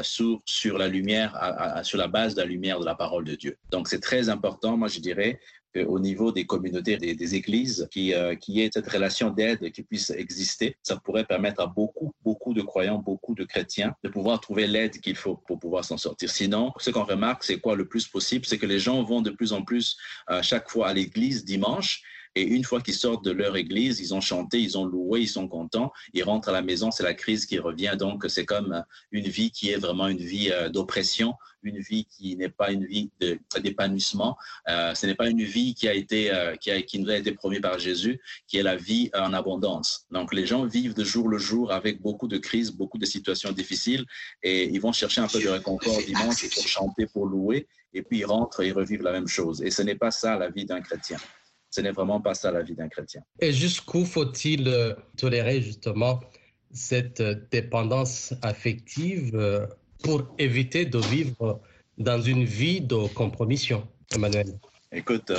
sur, 0.03 0.41
sur 0.47 0.79
la 0.79 0.89
lumière, 0.89 1.31
sur 1.83 1.99
la 1.99 2.09
base 2.09 2.35
de 2.35 2.41
la 2.41 2.47
lumière 2.47 2.79
de 2.81 2.87
la 2.87 2.95
parole 2.95 3.25
de 3.25 3.35
Dieu. 3.35 3.57
Donc 3.71 3.89
c'est 3.89 4.01
très 4.01 4.29
important, 4.29 4.77
moi 4.77 4.89
je 4.89 5.01
dirais, 5.01 5.41
au 5.87 5.99
niveau 5.99 6.33
des 6.33 6.47
communautés, 6.47 6.97
des, 6.97 7.35
églises, 7.35 7.89
qui, 7.91 8.15
euh, 8.15 8.35
qui 8.35 8.61
ait 8.61 8.71
cette 8.73 8.91
relation 8.91 9.31
d'aide 9.31 9.71
qui 9.73 9.83
puisse 9.83 10.11
exister. 10.11 10.77
Ça 10.83 10.97
pourrait 10.97 11.25
permettre 11.25 11.61
à 11.61 11.67
beaucoup, 11.67 12.15
beaucoup 12.25 12.55
de 12.55 12.63
croyants, 12.63 12.99
beaucoup 12.99 13.35
de 13.35 13.45
chrétiens 13.45 13.95
de 14.03 14.09
pouvoir 14.09 14.41
trouver 14.41 14.67
l'aide 14.67 15.01
qu'il 15.01 15.17
faut 15.17 15.37
pour 15.47 15.59
pouvoir 15.59 15.85
s'en 15.85 15.97
sortir. 15.99 16.31
Sinon, 16.31 16.73
ce 16.79 16.91
qu'on 16.91 17.05
remarque, 17.05 17.45
c'est 17.45 17.59
quoi 17.59 17.77
le 17.77 17.87
plus 17.87 18.07
possible, 18.07 18.47
c'est 18.47 18.59
que 18.59 18.67
les 18.67 18.79
gens 18.79 19.03
vont 19.03 19.23
de 19.23 19.31
plus 19.31 19.53
en 19.53 19.63
plus 19.63 19.97
euh, 20.31 20.43
chaque 20.43 20.71
fois 20.71 20.89
à 20.89 20.95
l'église 20.95 21.45
dimanche 21.45 22.03
et 22.37 22.43
une 22.43 22.65
fois 22.65 22.83
qu'ils 22.83 22.95
sortent 22.95 23.25
de 23.25 23.31
leur 23.31 23.57
église, 23.57 23.99
ils 23.99 24.15
ont 24.15 24.21
chanté, 24.21 24.61
ils 24.61 24.77
ont 24.77 24.85
loué, 24.85 25.23
ils 25.23 25.29
sont 25.29 25.49
contents, 25.49 25.91
ils 26.13 26.23
rentrent 26.23 26.51
à 26.51 26.53
la 26.53 26.61
maison, 26.61 26.91
c'est 26.91 27.03
la 27.03 27.15
crise 27.15 27.47
qui 27.47 27.59
revient. 27.59 27.95
Donc, 27.99 28.27
c'est 28.29 28.45
comme 28.45 28.85
une 29.11 29.27
vie 29.27 29.51
qui 29.51 29.71
est 29.71 29.79
vraiment 29.79 30.07
une 30.07 30.19
vie 30.19 30.51
euh, 30.53 30.69
d'oppression, 30.69 31.33
une 31.63 31.79
vie 31.79 32.05
qui 32.05 32.37
n'est 32.37 32.51
pas 32.51 32.73
une 32.73 32.85
vie 32.85 33.11
d'épanouissement. 33.63 34.37
Euh, 34.69 34.95
ce 34.95 35.07
n'est 35.07 35.15
pas 35.15 35.31
une 35.31 35.43
vie 35.43 35.75
qui 35.75 35.89
a 35.89 35.95
été, 35.95 36.31
euh, 36.31 36.55
qui, 36.57 36.99
nous 36.99 37.09
a 37.09 37.17
été 37.17 37.33
promise 37.33 37.63
par 37.63 37.79
Jésus, 37.79 38.21
qui 38.47 38.59
est 38.59 38.63
la 38.63 38.77
vie 38.77 39.11
en 39.15 39.33
abondance. 39.33 40.05
Donc, 40.11 40.35
les 40.35 40.47
gens 40.47 40.67
vivent 40.67 40.95
de 40.95 41.05
jour 41.05 41.29
le 41.29 41.39
jour 41.39 41.73
avec 41.73 42.03
beaucoup 42.03 42.29
de 42.29 42.37
crises, 42.37 42.71
beaucoup 42.71 42.99
de 42.99 43.07
situations 43.07 43.51
difficiles, 43.51 44.05
et 44.43 44.65
ils 44.65 44.81
vont 44.81 44.93
chercher 44.93 45.23
un 45.23 45.29
peu 45.29 45.43
de 45.43 45.49
réconfort 45.49 46.03
dimanche 46.07 46.47
pour 46.51 46.69
chanter, 46.69 47.07
pour 47.07 47.25
louer, 47.25 47.67
et 47.95 48.03
puis 48.03 48.19
ils 48.19 48.27
rentrent 48.27 48.61
et 48.61 48.73
revivent 48.73 49.03
la 49.03 49.13
même 49.13 49.27
chose. 49.27 49.63
Et 49.63 49.71
ce 49.71 49.81
n'est 49.81 49.95
pas 49.95 50.11
ça 50.11 50.37
la 50.37 50.51
vie 50.51 50.67
d'un 50.67 50.83
chrétien. 50.83 51.17
Ce 51.77 51.83
n'est 51.83 51.93
vraiment 51.93 52.23
pas 52.23 52.33
ça 52.33 52.51
la 52.51 52.63
vie 52.63 52.75
d'un 52.75 52.89
chrétien. 52.89 53.21
Et 53.39 53.53
jusqu'où 53.53 54.07
faut-il 54.07 54.67
euh, 54.67 54.95
tolérer 55.19 55.61
justement 55.61 56.21
cette 56.73 57.21
euh, 57.21 57.35
dépendance 57.51 58.33
affective 58.41 59.33
euh, 59.35 59.67
pour 60.03 60.27
éviter 60.39 60.87
de 60.87 60.99
vivre 60.99 61.61
dans 61.99 62.19
une 62.23 62.45
vie 62.45 62.81
de 62.81 63.07
compromission, 63.13 63.87
Emmanuel? 64.15 64.59
Écoute, 64.91 65.31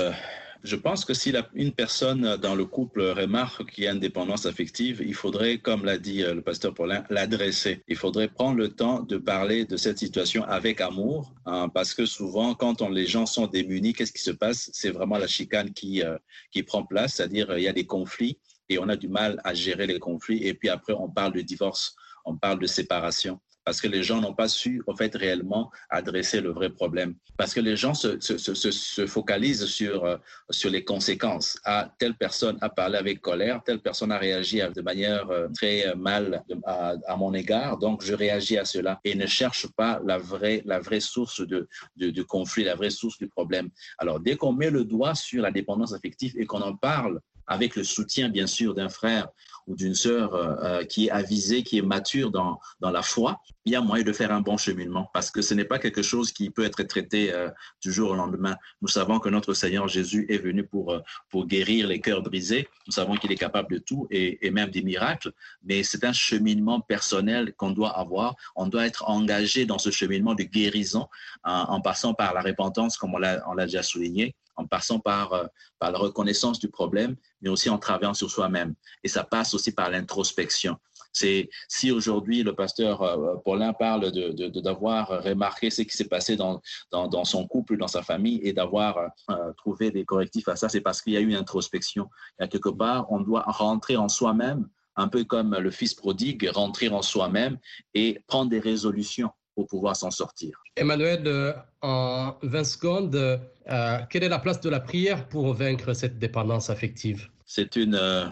Je 0.63 0.75
pense 0.75 1.05
que 1.05 1.13
si 1.13 1.33
une 1.53 1.71
personne 1.71 2.37
dans 2.37 2.55
le 2.55 2.65
couple 2.65 3.01
remarque 3.01 3.69
qu'il 3.71 3.83
y 3.83 3.87
a 3.87 3.91
une 3.91 3.99
dépendance 3.99 4.45
affective, 4.45 5.03
il 5.05 5.13
faudrait, 5.13 5.59
comme 5.59 5.85
l'a 5.85 5.97
dit 5.97 6.23
euh, 6.23 6.33
le 6.33 6.41
pasteur 6.41 6.73
Paulin, 6.73 7.03
l'adresser. 7.09 7.83
Il 7.87 7.95
faudrait 7.95 8.27
prendre 8.27 8.57
le 8.57 8.69
temps 8.69 9.01
de 9.01 9.17
parler 9.17 9.65
de 9.65 9.77
cette 9.77 9.99
situation 9.99 10.43
avec 10.45 10.81
amour, 10.81 11.33
hein, 11.45 11.69
parce 11.69 11.93
que 11.93 12.05
souvent, 12.05 12.55
quand 12.55 12.81
les 12.89 13.05
gens 13.05 13.25
sont 13.25 13.47
démunis, 13.47 13.93
qu'est-ce 13.93 14.13
qui 14.13 14.21
se 14.21 14.31
passe? 14.31 14.69
C'est 14.73 14.91
vraiment 14.91 15.17
la 15.17 15.27
chicane 15.27 15.73
qui, 15.73 16.01
euh, 16.01 16.17
qui 16.51 16.63
prend 16.63 16.83
place, 16.83 17.15
c'est-à-dire 17.15 17.57
il 17.57 17.63
y 17.63 17.67
a 17.67 17.73
des 17.73 17.85
conflits 17.85 18.39
et 18.69 18.79
on 18.79 18.89
a 18.89 18.95
du 18.95 19.07
mal 19.07 19.39
à 19.43 19.53
gérer 19.53 19.87
les 19.87 19.99
conflits. 19.99 20.43
Et 20.43 20.53
puis 20.53 20.69
après, 20.69 20.93
on 20.93 21.09
parle 21.09 21.33
de 21.33 21.41
divorce, 21.41 21.95
on 22.25 22.35
parle 22.35 22.59
de 22.59 22.67
séparation 22.67 23.39
parce 23.67 23.81
que 23.81 23.89
les 23.89 24.01
gens 24.01 24.21
n'ont 24.21 24.33
pas 24.33 24.47
su, 24.47 24.81
en 24.87 24.95
fait, 24.95 25.13
réellement 25.13 25.71
adresser 25.89 26.39
le 26.39 26.51
vrai 26.51 26.69
problème. 26.69 27.15
Parce 27.35 27.53
que 27.53 27.59
les 27.59 27.75
gens 27.75 27.93
se, 27.93 28.17
se, 28.21 28.37
se, 28.37 28.71
se 28.71 29.05
focalisent 29.05 29.65
sur, 29.65 30.05
euh, 30.05 30.15
sur 30.49 30.69
les 30.69 30.85
conséquences. 30.85 31.59
Ah, 31.65 31.93
telle 31.99 32.15
personne 32.15 32.57
a 32.61 32.69
parlé 32.69 32.97
avec 32.97 33.19
colère, 33.19 33.61
telle 33.65 33.79
personne 33.79 34.13
a 34.13 34.17
réagi 34.17 34.61
de 34.73 34.81
manière 34.81 35.29
euh, 35.31 35.49
très 35.53 35.93
mal 35.97 36.45
à, 36.65 37.17
mon 37.17 37.33
égard, 37.33 37.77
donc 37.77 38.05
je 38.05 38.13
réagis 38.13 38.57
à 38.57 38.63
cela 38.63 39.01
et 39.03 39.15
ne 39.15 39.25
cherche 39.25 39.67
pas 39.75 39.99
la 40.05 40.17
vraie, 40.17 40.61
la 40.63 40.79
vraie 40.79 41.01
source 41.01 41.45
de, 41.45 41.67
de, 41.97 42.09
de 42.09 42.23
conflit, 42.23 42.63
la 42.63 42.75
vraie 42.75 42.89
source 42.89 43.17
du 43.17 43.27
problème. 43.27 43.67
Alors, 43.97 44.21
dès 44.21 44.37
qu'on 44.37 44.53
met 44.53 44.69
le 44.69 44.85
doigt 44.85 45.13
sur 45.13 45.41
la 45.41 45.51
dépendance 45.51 45.93
affective 45.93 46.39
et 46.39 46.45
qu'on 46.45 46.61
en 46.61 46.77
parle 46.77 47.19
avec 47.47 47.75
le 47.75 47.83
soutien, 47.83 48.29
bien 48.29 48.47
sûr, 48.47 48.75
d'un 48.75 48.89
frère 48.89 49.27
ou 49.67 49.75
d'une 49.75 49.93
sœur 49.93 50.33
euh, 50.33 50.55
euh, 50.63 50.83
qui 50.85 51.07
est 51.07 51.11
avisée, 51.11 51.61
qui 51.61 51.77
est 51.77 51.81
mature 51.81 52.31
dans, 52.31 52.59
dans 52.79 52.89
la 52.89 53.01
foi, 53.01 53.41
il 53.65 53.73
y 53.73 53.75
a 53.75 53.81
moyen 53.81 54.03
de 54.03 54.13
faire 54.13 54.31
un 54.31 54.41
bon 54.41 54.57
cheminement 54.57 55.09
parce 55.13 55.29
que 55.29 55.41
ce 55.41 55.53
n'est 55.53 55.65
pas 55.65 55.77
quelque 55.77 56.01
chose 56.01 56.31
qui 56.31 56.49
peut 56.49 56.63
être 56.63 56.81
traité 56.83 57.33
euh, 57.33 57.49
du 57.83 57.91
jour 57.91 58.11
au 58.11 58.15
lendemain. 58.15 58.55
Nous 58.81 58.87
savons 58.87 59.19
que 59.19 59.29
notre 59.29 59.53
Seigneur 59.53 59.87
Jésus 59.87 60.25
est 60.29 60.37
venu 60.37 60.65
pour, 60.65 60.97
pour 61.29 61.45
guérir 61.45 61.87
les 61.87 61.99
cœurs 61.99 62.21
brisés. 62.21 62.67
Nous 62.87 62.93
savons 62.93 63.15
qu'il 63.15 63.31
est 63.31 63.37
capable 63.37 63.73
de 63.73 63.79
tout 63.79 64.07
et, 64.09 64.45
et 64.47 64.51
même 64.51 64.69
des 64.69 64.81
miracles, 64.81 65.33
mais 65.63 65.83
c'est 65.83 66.05
un 66.05 66.13
cheminement 66.13 66.79
personnel 66.79 67.53
qu'on 67.57 67.71
doit 67.71 67.97
avoir. 67.97 68.35
On 68.55 68.67
doit 68.67 68.85
être 68.85 69.09
engagé 69.09 69.65
dans 69.65 69.79
ce 69.79 69.91
cheminement 69.91 70.33
de 70.33 70.43
guérison 70.43 71.07
en, 71.43 71.63
en 71.75 71.81
passant 71.81 72.13
par 72.13 72.33
la 72.33 72.41
repentance, 72.41 72.97
comme 72.97 73.15
on 73.15 73.17
l'a 73.17 73.65
déjà 73.65 73.83
souligné, 73.83 74.35
en 74.57 74.65
passant 74.65 74.99
par, 74.99 75.33
euh, 75.33 75.45
par 75.79 75.91
la 75.91 75.99
reconnaissance 75.99 76.59
du 76.59 76.67
problème, 76.67 77.15
mais 77.41 77.49
aussi 77.49 77.69
en 77.69 77.77
travaillant 77.77 78.13
sur 78.13 78.29
soi-même. 78.29 78.73
Et 79.03 79.07
ça 79.07 79.23
passe 79.23 79.53
aussi 79.53 79.71
par 79.71 79.89
l'introspection. 79.89 80.77
C'est 81.13 81.49
si 81.67 81.91
aujourd'hui 81.91 82.43
le 82.43 82.53
pasteur 82.53 83.01
euh, 83.01 83.35
Paulin 83.43 83.73
parle 83.73 84.11
de, 84.11 84.47
d'avoir 84.59 85.23
remarqué 85.23 85.69
ce 85.69 85.83
qui 85.83 85.95
s'est 85.95 86.07
passé 86.07 86.35
dans, 86.35 86.61
dans, 86.91 87.25
son 87.25 87.47
couple, 87.47 87.77
dans 87.77 87.87
sa 87.87 88.03
famille, 88.03 88.39
et 88.43 88.53
d'avoir 88.53 88.97
euh, 89.29 89.53
trouvé 89.57 89.91
des 89.91 90.05
correctifs 90.05 90.47
à 90.47 90.55
ça, 90.55 90.69
c'est 90.69 90.81
parce 90.81 91.01
qu'il 91.01 91.13
y 91.13 91.17
a 91.17 91.21
eu 91.21 91.33
introspection. 91.35 92.09
Il 92.39 92.49
quelque 92.49 92.69
part, 92.69 93.11
on 93.11 93.19
doit 93.21 93.43
rentrer 93.47 93.97
en 93.97 94.09
soi-même, 94.09 94.67
un 94.95 95.07
peu 95.07 95.23
comme 95.23 95.55
le 95.55 95.71
fils 95.71 95.93
prodigue, 95.93 96.49
rentrer 96.53 96.89
en 96.89 97.01
soi-même 97.01 97.57
et 97.93 98.19
prendre 98.27 98.49
des 98.49 98.59
résolutions 98.59 99.31
pour 99.57 99.65
pouvoir 99.65 99.95
s'en 99.95 100.11
sortir. 100.11 100.61
Emmanuel, 100.75 101.23
euh, 101.25 101.51
en 101.81 102.35
20 102.43 102.63
secondes, 102.63 103.15
euh, 103.15 103.97
quelle 104.07 104.23
est 104.23 104.29
la 104.29 104.37
place 104.37 104.61
de 104.61 104.69
la 104.69 104.79
prière 104.79 105.27
pour 105.27 105.51
vaincre 105.55 105.93
cette 105.95 106.19
dépendance 106.19 106.69
affective? 106.69 107.27
C'est 107.43 107.75
une, 107.75 107.95
euh, 107.95 108.27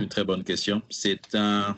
une 0.00 0.08
très 0.08 0.24
bonne 0.24 0.42
question. 0.42 0.82
C'est 0.90 1.36
un, 1.36 1.76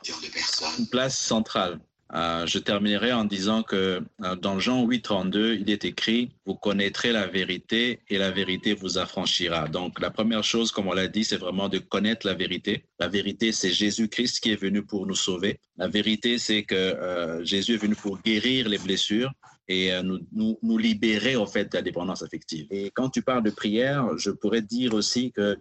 une 0.79 0.87
place 0.87 1.19
centrale 1.19 1.79
euh, 2.15 2.47
je 2.47 2.59
terminerai 2.59 3.13
en 3.13 3.25
disant 3.25 3.63
que 3.63 4.03
euh, 4.23 4.37
dans 4.37 4.59
Jean 4.59 4.87
8, 4.87 5.03
32, 5.03 5.57
il 5.57 5.71
est 5.71 5.85
écrit, 5.85 6.31
vous 6.47 6.55
connaîtrez 6.55 7.13
la 7.13 7.27
vérité 7.27 8.01
et 8.09 8.17
la 8.17 8.31
vérité 8.31 8.73
vous 8.73 8.97
affranchira. 8.97 9.69
Donc 9.69 10.01
la 10.01 10.11
première 10.11 10.43
chose, 10.43 10.73
comme 10.73 10.89
on 10.89 10.95
l'a 10.95 11.09
dit, 11.09 11.25
c'est 11.25 11.37
vraiment 11.37 11.69
de 11.69 11.79
connaître 11.79 12.27
la 12.27 12.33
vérité. 12.33 12.85
La 12.99 13.09
vérité, 13.09 13.53
c'est 13.53 13.71
Jésus-Christ 13.71 14.41
qui 14.41 14.53
est 14.53 14.61
venu 14.61 14.83
pour 14.83 15.07
nous 15.07 15.15
sauver. 15.15 15.61
La 15.77 15.89
vérité, 15.89 16.39
c'est 16.39 16.63
que 16.63 16.75
euh, 16.75 17.45
Jésus 17.45 17.75
est 17.75 17.83
venu 17.83 17.95
pour 17.95 18.19
guérir 18.23 18.71
les 18.71 18.79
blessures 18.79 19.31
et 19.71 19.91
nous, 20.33 20.79
libérer 20.79 21.37
en 21.37 21.45
fait 21.45 21.71
de 21.71 21.77
la 21.77 21.83
dépendance 21.83 22.23
affective. 22.23 22.67
Et 22.71 22.91
quand 22.91 23.11
tu 23.11 23.21
parles 23.21 23.43
de 23.43 23.51
prière, 23.51 24.17
je 24.17 24.31
pourrais 24.31 24.63
dire 24.63 24.95
aussi 24.95 25.31
que 25.31 25.59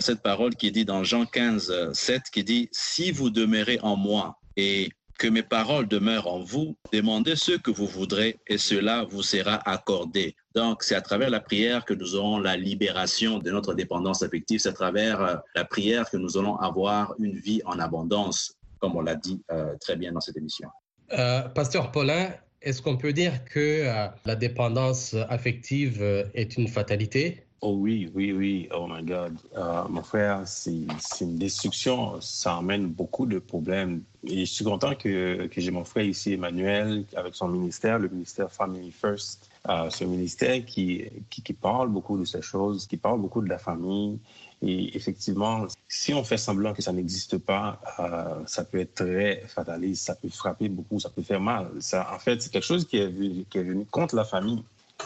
cette 0.00 0.20
parole 0.20 0.56
qui 0.56 0.66
est 0.66 0.72
dit 0.72 0.84
dans 0.84 1.04
Jean 1.04 1.26
15, 1.26 1.92
7, 1.92 2.22
qui 2.32 2.42
dit, 2.42 2.68
si 2.72 3.12
vous 3.12 3.30
demeurez 3.30 3.78
en 3.82 3.94
moi 3.94 4.40
et 4.56 4.88
que 5.18 5.28
mes 5.28 5.42
paroles 5.42 5.88
demeurent 5.88 6.26
en 6.26 6.40
vous, 6.40 6.76
demandez 6.92 7.36
ce 7.36 7.52
que 7.52 7.70
vous 7.70 7.86
voudrez 7.86 8.38
et 8.46 8.58
cela 8.58 9.04
vous 9.04 9.22
sera 9.22 9.56
accordé. 9.68 10.36
Donc, 10.54 10.82
c'est 10.82 10.94
à 10.94 11.00
travers 11.00 11.30
la 11.30 11.40
prière 11.40 11.84
que 11.84 11.94
nous 11.94 12.14
aurons 12.14 12.38
la 12.38 12.56
libération 12.56 13.38
de 13.38 13.50
notre 13.50 13.74
dépendance 13.74 14.22
affective. 14.22 14.60
C'est 14.60 14.68
à 14.68 14.72
travers 14.72 15.20
euh, 15.20 15.36
la 15.54 15.64
prière 15.64 16.08
que 16.10 16.16
nous 16.16 16.36
allons 16.38 16.56
avoir 16.56 17.14
une 17.18 17.38
vie 17.38 17.60
en 17.64 17.78
abondance, 17.78 18.54
comme 18.78 18.96
on 18.96 19.02
l'a 19.02 19.16
dit 19.16 19.42
euh, 19.50 19.74
très 19.80 19.96
bien 19.96 20.12
dans 20.12 20.20
cette 20.20 20.36
émission. 20.36 20.68
Euh, 21.12 21.42
Pasteur 21.48 21.92
Paulin, 21.92 22.30
est-ce 22.62 22.82
qu'on 22.82 22.96
peut 22.96 23.12
dire 23.12 23.44
que 23.44 23.84
la 24.24 24.34
dépendance 24.34 25.14
affective 25.28 26.02
est 26.34 26.56
une 26.56 26.66
fatalité? 26.66 27.45
Oh 27.62 27.72
oui, 27.72 28.10
oui, 28.14 28.32
oui. 28.32 28.68
Oh 28.74 28.86
my 28.86 29.02
God. 29.02 29.38
Uh, 29.56 29.88
mon 29.88 30.02
frère, 30.02 30.42
c'est 30.46 30.84
une 31.22 31.38
destruction. 31.38 32.20
Ça 32.20 32.56
amène 32.58 32.88
beaucoup 32.88 33.24
de 33.24 33.38
problèmes. 33.38 34.02
Et 34.24 34.40
je 34.44 34.52
suis 34.52 34.64
content 34.64 34.94
que, 34.94 35.46
que 35.46 35.60
j'ai 35.60 35.70
mon 35.70 35.84
frère 35.84 36.04
ici, 36.04 36.34
Emmanuel, 36.34 37.06
avec 37.16 37.34
son 37.34 37.48
ministère, 37.48 37.98
le 37.98 38.08
ministère 38.08 38.52
Family 38.52 38.90
First. 38.90 39.48
Uh, 39.66 39.88
ce 39.90 40.04
ministère 40.04 40.64
qui, 40.66 41.06
qui, 41.30 41.52
parle 41.54 41.88
beaucoup 41.88 42.18
de 42.18 42.24
ces 42.24 42.42
choses, 42.42 42.86
qui 42.86 42.98
parle 42.98 43.20
beaucoup 43.20 43.40
de 43.40 43.48
la 43.48 43.58
famille. 43.58 44.18
Et 44.60 44.94
effectivement, 44.94 45.66
si 45.88 46.12
on 46.12 46.24
fait 46.24 46.36
semblant 46.36 46.74
que 46.74 46.82
ça 46.82 46.92
n'existe 46.92 47.38
pas, 47.38 47.80
uh, 47.98 48.44
ça 48.46 48.64
peut 48.64 48.80
être 48.80 48.94
très 48.94 49.42
fataliste, 49.48 50.04
ça 50.04 50.14
peut 50.14 50.28
frapper 50.28 50.68
beaucoup, 50.68 51.00
ça 51.00 51.08
peut 51.08 51.22
faire 51.22 51.40
mal. 51.40 51.70
Ça, 51.80 52.06
en 52.14 52.18
fait, 52.18 52.42
c'est 52.42 52.52
quelque 52.52 52.66
chose 52.66 52.86
qui 52.86 52.98
est 52.98 53.08
venu 53.08 53.86
contre 53.90 54.14
la 54.14 54.24
famille. 54.24 54.62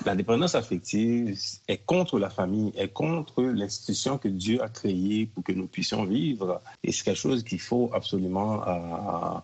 La 0.07 0.15
dépendance 0.15 0.55
affective 0.55 1.39
est 1.69 1.85
contre 1.85 2.19
la 2.19 2.31
famille, 2.31 2.73
est 2.77 2.89
contre 2.89 3.43
l'institution 3.43 4.19
que 4.19 4.29
Dieu 4.29 4.63
a 4.63 4.69
créée 4.69 5.27
pour 5.27 5.45
que 5.45 5.53
nous 5.53 5.67
puissions 5.67 6.05
vivre. 6.05 6.63
Et 6.83 6.93
c'est 6.93 7.05
quelque 7.05 7.19
chose 7.19 7.45
qu'il 7.45 7.61
faut 7.61 7.91
absolument 7.93 8.67
euh, 8.67 9.39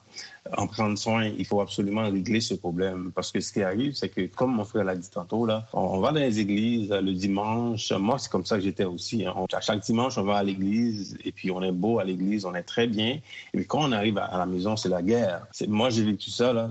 en 0.56 0.66
prendre 0.66 0.96
soin. 0.98 1.24
Il 1.24 1.44
faut 1.44 1.60
absolument 1.60 2.10
régler 2.10 2.40
ce 2.40 2.54
problème. 2.54 3.12
Parce 3.14 3.32
que 3.32 3.40
ce 3.40 3.52
qui 3.52 3.62
arrive, 3.62 3.94
c'est 3.94 4.08
que, 4.08 4.26
comme 4.26 4.54
mon 4.54 4.64
frère 4.64 4.84
l'a 4.84 4.96
dit 4.96 5.10
tantôt, 5.10 5.46
là, 5.46 5.66
on 5.72 6.00
va 6.00 6.12
dans 6.12 6.20
les 6.20 6.38
églises 6.38 6.90
le 6.90 7.12
dimanche. 7.12 7.92
Moi, 7.92 8.18
c'est 8.18 8.30
comme 8.30 8.44
ça 8.44 8.56
que 8.56 8.62
j'étais 8.62 8.84
aussi. 8.84 9.26
Hein. 9.26 9.34
À 9.52 9.60
chaque 9.60 9.80
dimanche, 9.80 10.18
on 10.18 10.24
va 10.24 10.36
à 10.36 10.42
l'église 10.42 11.16
et 11.24 11.32
puis 11.32 11.50
on 11.50 11.62
est 11.62 11.72
beau 11.72 11.98
à 11.98 12.04
l'église, 12.04 12.44
on 12.44 12.54
est 12.54 12.62
très 12.62 12.86
bien. 12.86 13.18
Et 13.52 13.58
puis 13.58 13.66
quand 13.66 13.88
on 13.88 13.92
arrive 13.92 14.18
à 14.18 14.38
la 14.38 14.46
maison, 14.46 14.76
c'est 14.76 14.88
la 14.88 15.02
guerre. 15.02 15.46
Moi, 15.68 15.90
j'ai 15.90 16.04
vécu 16.04 16.30
ça, 16.30 16.52
là, 16.52 16.70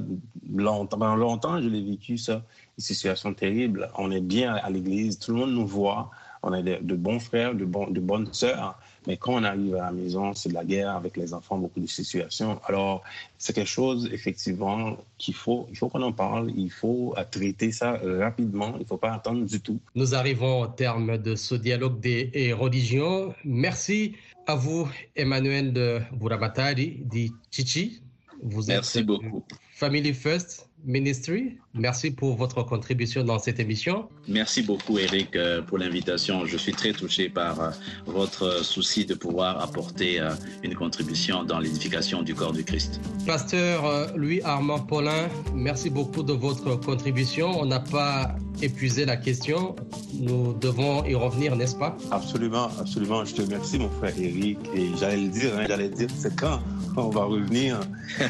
longtemps. 0.53 0.97
Pendant 0.97 1.15
longtemps, 1.15 1.61
je 1.61 1.67
l'ai 1.67 1.83
vécu, 1.83 2.17
ça 2.17 2.41
une 2.77 2.83
situation 2.83 3.33
terrible. 3.33 3.89
On 3.97 4.11
est 4.11 4.21
bien 4.21 4.55
à 4.55 4.69
l'église, 4.69 5.19
tout 5.19 5.31
le 5.31 5.39
monde 5.39 5.51
nous 5.51 5.67
voit, 5.67 6.11
on 6.43 6.53
est 6.53 6.63
de, 6.63 6.95
bons 6.95 7.19
frères, 7.19 7.55
de, 7.55 7.65
de 7.65 7.99
bonnes 7.99 8.31
sœurs, 8.33 8.77
mais 9.07 9.17
quand 9.17 9.33
on 9.33 9.43
arrive 9.43 9.75
à 9.75 9.85
la 9.85 9.91
maison, 9.91 10.33
c'est 10.33 10.49
de 10.49 10.53
la 10.53 10.65
guerre 10.65 10.95
avec 10.95 11.17
les 11.17 11.33
enfants, 11.33 11.57
beaucoup 11.57 11.79
de 11.79 11.87
situations. 11.87 12.59
Alors, 12.65 13.03
c'est 13.37 13.53
quelque 13.53 13.69
chose, 13.69 14.09
effectivement, 14.11 14.97
qu'il 15.17 15.33
faut, 15.33 15.67
il 15.69 15.77
faut 15.77 15.89
qu'on 15.89 16.01
en 16.01 16.11
parle, 16.11 16.51
il 16.55 16.71
faut 16.71 17.15
traiter 17.31 17.71
ça 17.71 17.99
rapidement, 18.19 18.73
il 18.75 18.81
ne 18.81 18.85
faut 18.85 18.97
pas 18.97 19.13
attendre 19.13 19.45
du 19.45 19.59
tout. 19.59 19.79
Nous 19.95 20.15
arrivons 20.15 20.61
au 20.61 20.67
terme 20.67 21.17
de 21.17 21.35
ce 21.35 21.55
dialogue 21.55 21.99
des 21.99 22.53
religions. 22.53 23.33
Merci 23.43 24.15
à 24.47 24.55
vous, 24.55 24.87
Emmanuel 25.15 25.73
de 25.73 26.01
Buramatari, 26.13 26.97
dit 27.03 27.31
Chichi. 27.51 28.01
Vous 28.41 28.65
Merci 28.67 29.03
beaucoup. 29.03 29.43
Family 29.71 30.13
First 30.13 30.69
Ministry. 30.85 31.57
Merci 31.73 32.11
pour 32.11 32.35
votre 32.35 32.63
contribution 32.63 33.23
dans 33.23 33.39
cette 33.39 33.59
émission. 33.59 34.07
Merci 34.27 34.61
beaucoup, 34.61 34.97
Eric, 34.99 35.35
euh, 35.35 35.61
pour 35.61 35.77
l'invitation. 35.77 36.45
Je 36.45 36.57
suis 36.57 36.71
très 36.71 36.93
touché 36.93 37.29
par 37.29 37.59
euh, 37.59 37.71
votre 38.05 38.63
souci 38.63 39.05
de 39.05 39.15
pouvoir 39.15 39.61
apporter 39.61 40.19
euh, 40.19 40.29
une 40.63 40.75
contribution 40.75 41.43
dans 41.43 41.59
l'édification 41.59 42.21
du 42.21 42.35
corps 42.35 42.53
du 42.53 42.63
Christ. 42.63 43.01
Pasteur 43.25 44.15
Louis 44.15 44.41
Armand 44.43 44.79
Paulin, 44.79 45.27
merci 45.53 45.89
beaucoup 45.89 46.23
de 46.23 46.33
votre 46.33 46.75
contribution. 46.79 47.59
On 47.59 47.65
n'a 47.65 47.79
pas 47.79 48.35
épuisé 48.61 49.05
la 49.05 49.17
question. 49.17 49.75
Nous 50.13 50.53
devons 50.53 51.03
y 51.05 51.15
revenir, 51.15 51.55
n'est-ce 51.55 51.75
pas? 51.75 51.97
Absolument, 52.11 52.69
absolument. 52.79 53.25
Je 53.25 53.33
te 53.33 53.41
remercie, 53.41 53.79
mon 53.79 53.89
frère 53.89 54.13
Eric. 54.17 54.59
Et 54.75 54.89
j'allais 54.97 55.17
le 55.17 55.29
dire, 55.29 55.51
hein, 55.57 55.65
j'allais 55.67 55.89
dire, 55.89 56.09
c'est 56.15 56.35
quand 56.35 56.59
on 56.97 57.09
va 57.09 57.23
revenir. 57.25 57.79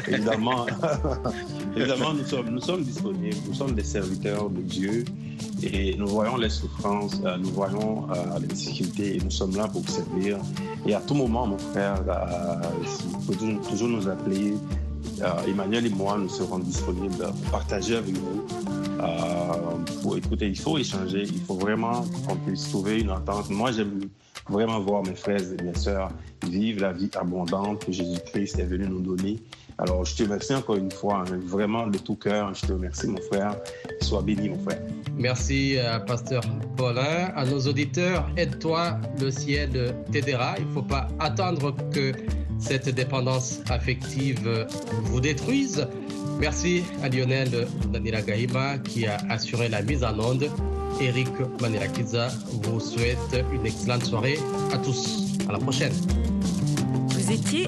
Évidemment, 0.08 0.66
évidemment 1.76 2.14
nous, 2.14 2.24
sommes, 2.24 2.50
nous 2.50 2.60
sommes 2.60 2.82
disponibles, 2.82 3.36
nous 3.46 3.54
sommes 3.54 3.74
des 3.74 3.84
serviteurs 3.84 4.48
de 4.50 4.60
Dieu 4.62 5.04
et 5.62 5.94
nous 5.96 6.06
voyons 6.06 6.36
les 6.36 6.50
souffrances, 6.50 7.20
euh, 7.24 7.36
nous 7.38 7.50
voyons 7.50 8.06
euh, 8.10 8.38
les 8.40 8.46
difficultés 8.46 9.16
et 9.16 9.20
nous 9.20 9.30
sommes 9.30 9.56
là 9.56 9.68
pour 9.68 9.82
vous 9.82 9.92
servir. 9.92 10.38
Et 10.86 10.94
à 10.94 11.00
tout 11.00 11.14
moment, 11.14 11.46
mon 11.46 11.58
frère, 11.58 12.02
euh, 12.08 12.68
vous 13.06 13.32
pouvez 13.32 13.56
toujours 13.68 13.88
nous 13.88 14.08
appeler 14.08 14.54
Emmanuel 15.48 15.86
et 15.86 15.90
moi, 15.90 16.18
nous 16.18 16.28
serons 16.28 16.58
disponibles 16.58 17.16
pour 17.16 17.50
partager 17.50 17.96
avec 17.96 18.14
vous. 18.14 18.44
pour 20.02 20.16
écouter, 20.18 20.48
il 20.48 20.58
faut 20.58 20.76
échanger, 20.76 21.22
il 21.22 21.40
faut 21.40 21.54
vraiment 21.54 22.04
qu'on 22.26 22.36
puisse 22.36 22.68
trouver 22.68 23.00
une 23.00 23.10
entente. 23.10 23.48
Moi, 23.48 23.72
j'aime 23.72 24.00
vraiment 24.50 24.78
voir 24.80 25.02
mes 25.04 25.14
frères 25.14 25.40
et 25.40 25.62
mes 25.62 25.74
sœurs 25.74 26.10
vivre 26.46 26.82
la 26.82 26.92
vie 26.92 27.10
abondante 27.18 27.86
que 27.86 27.92
Jésus-Christ 27.92 28.58
est 28.58 28.66
venu 28.66 28.88
nous 28.88 29.00
donner. 29.00 29.38
Alors, 29.78 30.04
je 30.04 30.14
te 30.14 30.22
remercie 30.22 30.54
encore 30.54 30.76
une 30.76 30.90
fois, 30.90 31.24
hein, 31.28 31.38
vraiment 31.44 31.86
de 31.86 31.98
tout 31.98 32.14
cœur. 32.16 32.54
Je 32.54 32.66
te 32.66 32.72
remercie, 32.72 33.08
mon 33.08 33.20
frère. 33.20 33.56
Sois 34.00 34.22
béni, 34.22 34.48
mon 34.48 34.58
frère. 34.58 34.80
Merci, 35.16 35.76
euh, 35.76 35.98
Pasteur 35.98 36.42
Paulin. 36.76 37.30
À 37.36 37.44
nos 37.44 37.60
auditeurs, 37.60 38.26
aide-toi, 38.36 38.98
le 39.20 39.30
ciel 39.30 39.94
t'aidera. 40.10 40.54
Il 40.58 40.66
ne 40.66 40.72
faut 40.72 40.82
pas 40.82 41.08
attendre 41.18 41.74
que 41.92 42.12
cette 42.58 42.88
dépendance 42.88 43.60
affective 43.68 44.66
vous 45.04 45.20
détruise. 45.20 45.86
Merci 46.38 46.84
à 47.02 47.08
Lionel 47.08 47.66
Danila 47.92 48.22
Gaïma 48.22 48.78
qui 48.78 49.06
a 49.06 49.18
assuré 49.30 49.68
la 49.68 49.82
mise 49.82 50.04
en 50.04 50.18
onde. 50.18 50.50
Eric 51.00 51.28
Manirakiza 51.60 52.28
vous 52.62 52.80
souhaite 52.80 53.44
une 53.52 53.66
excellente 53.66 54.04
soirée 54.04 54.38
à 54.72 54.78
tous. 54.78 55.36
À 55.48 55.52
la 55.52 55.58
prochaine. 55.58 55.92
Vous 57.08 57.32
étiez 57.32 57.64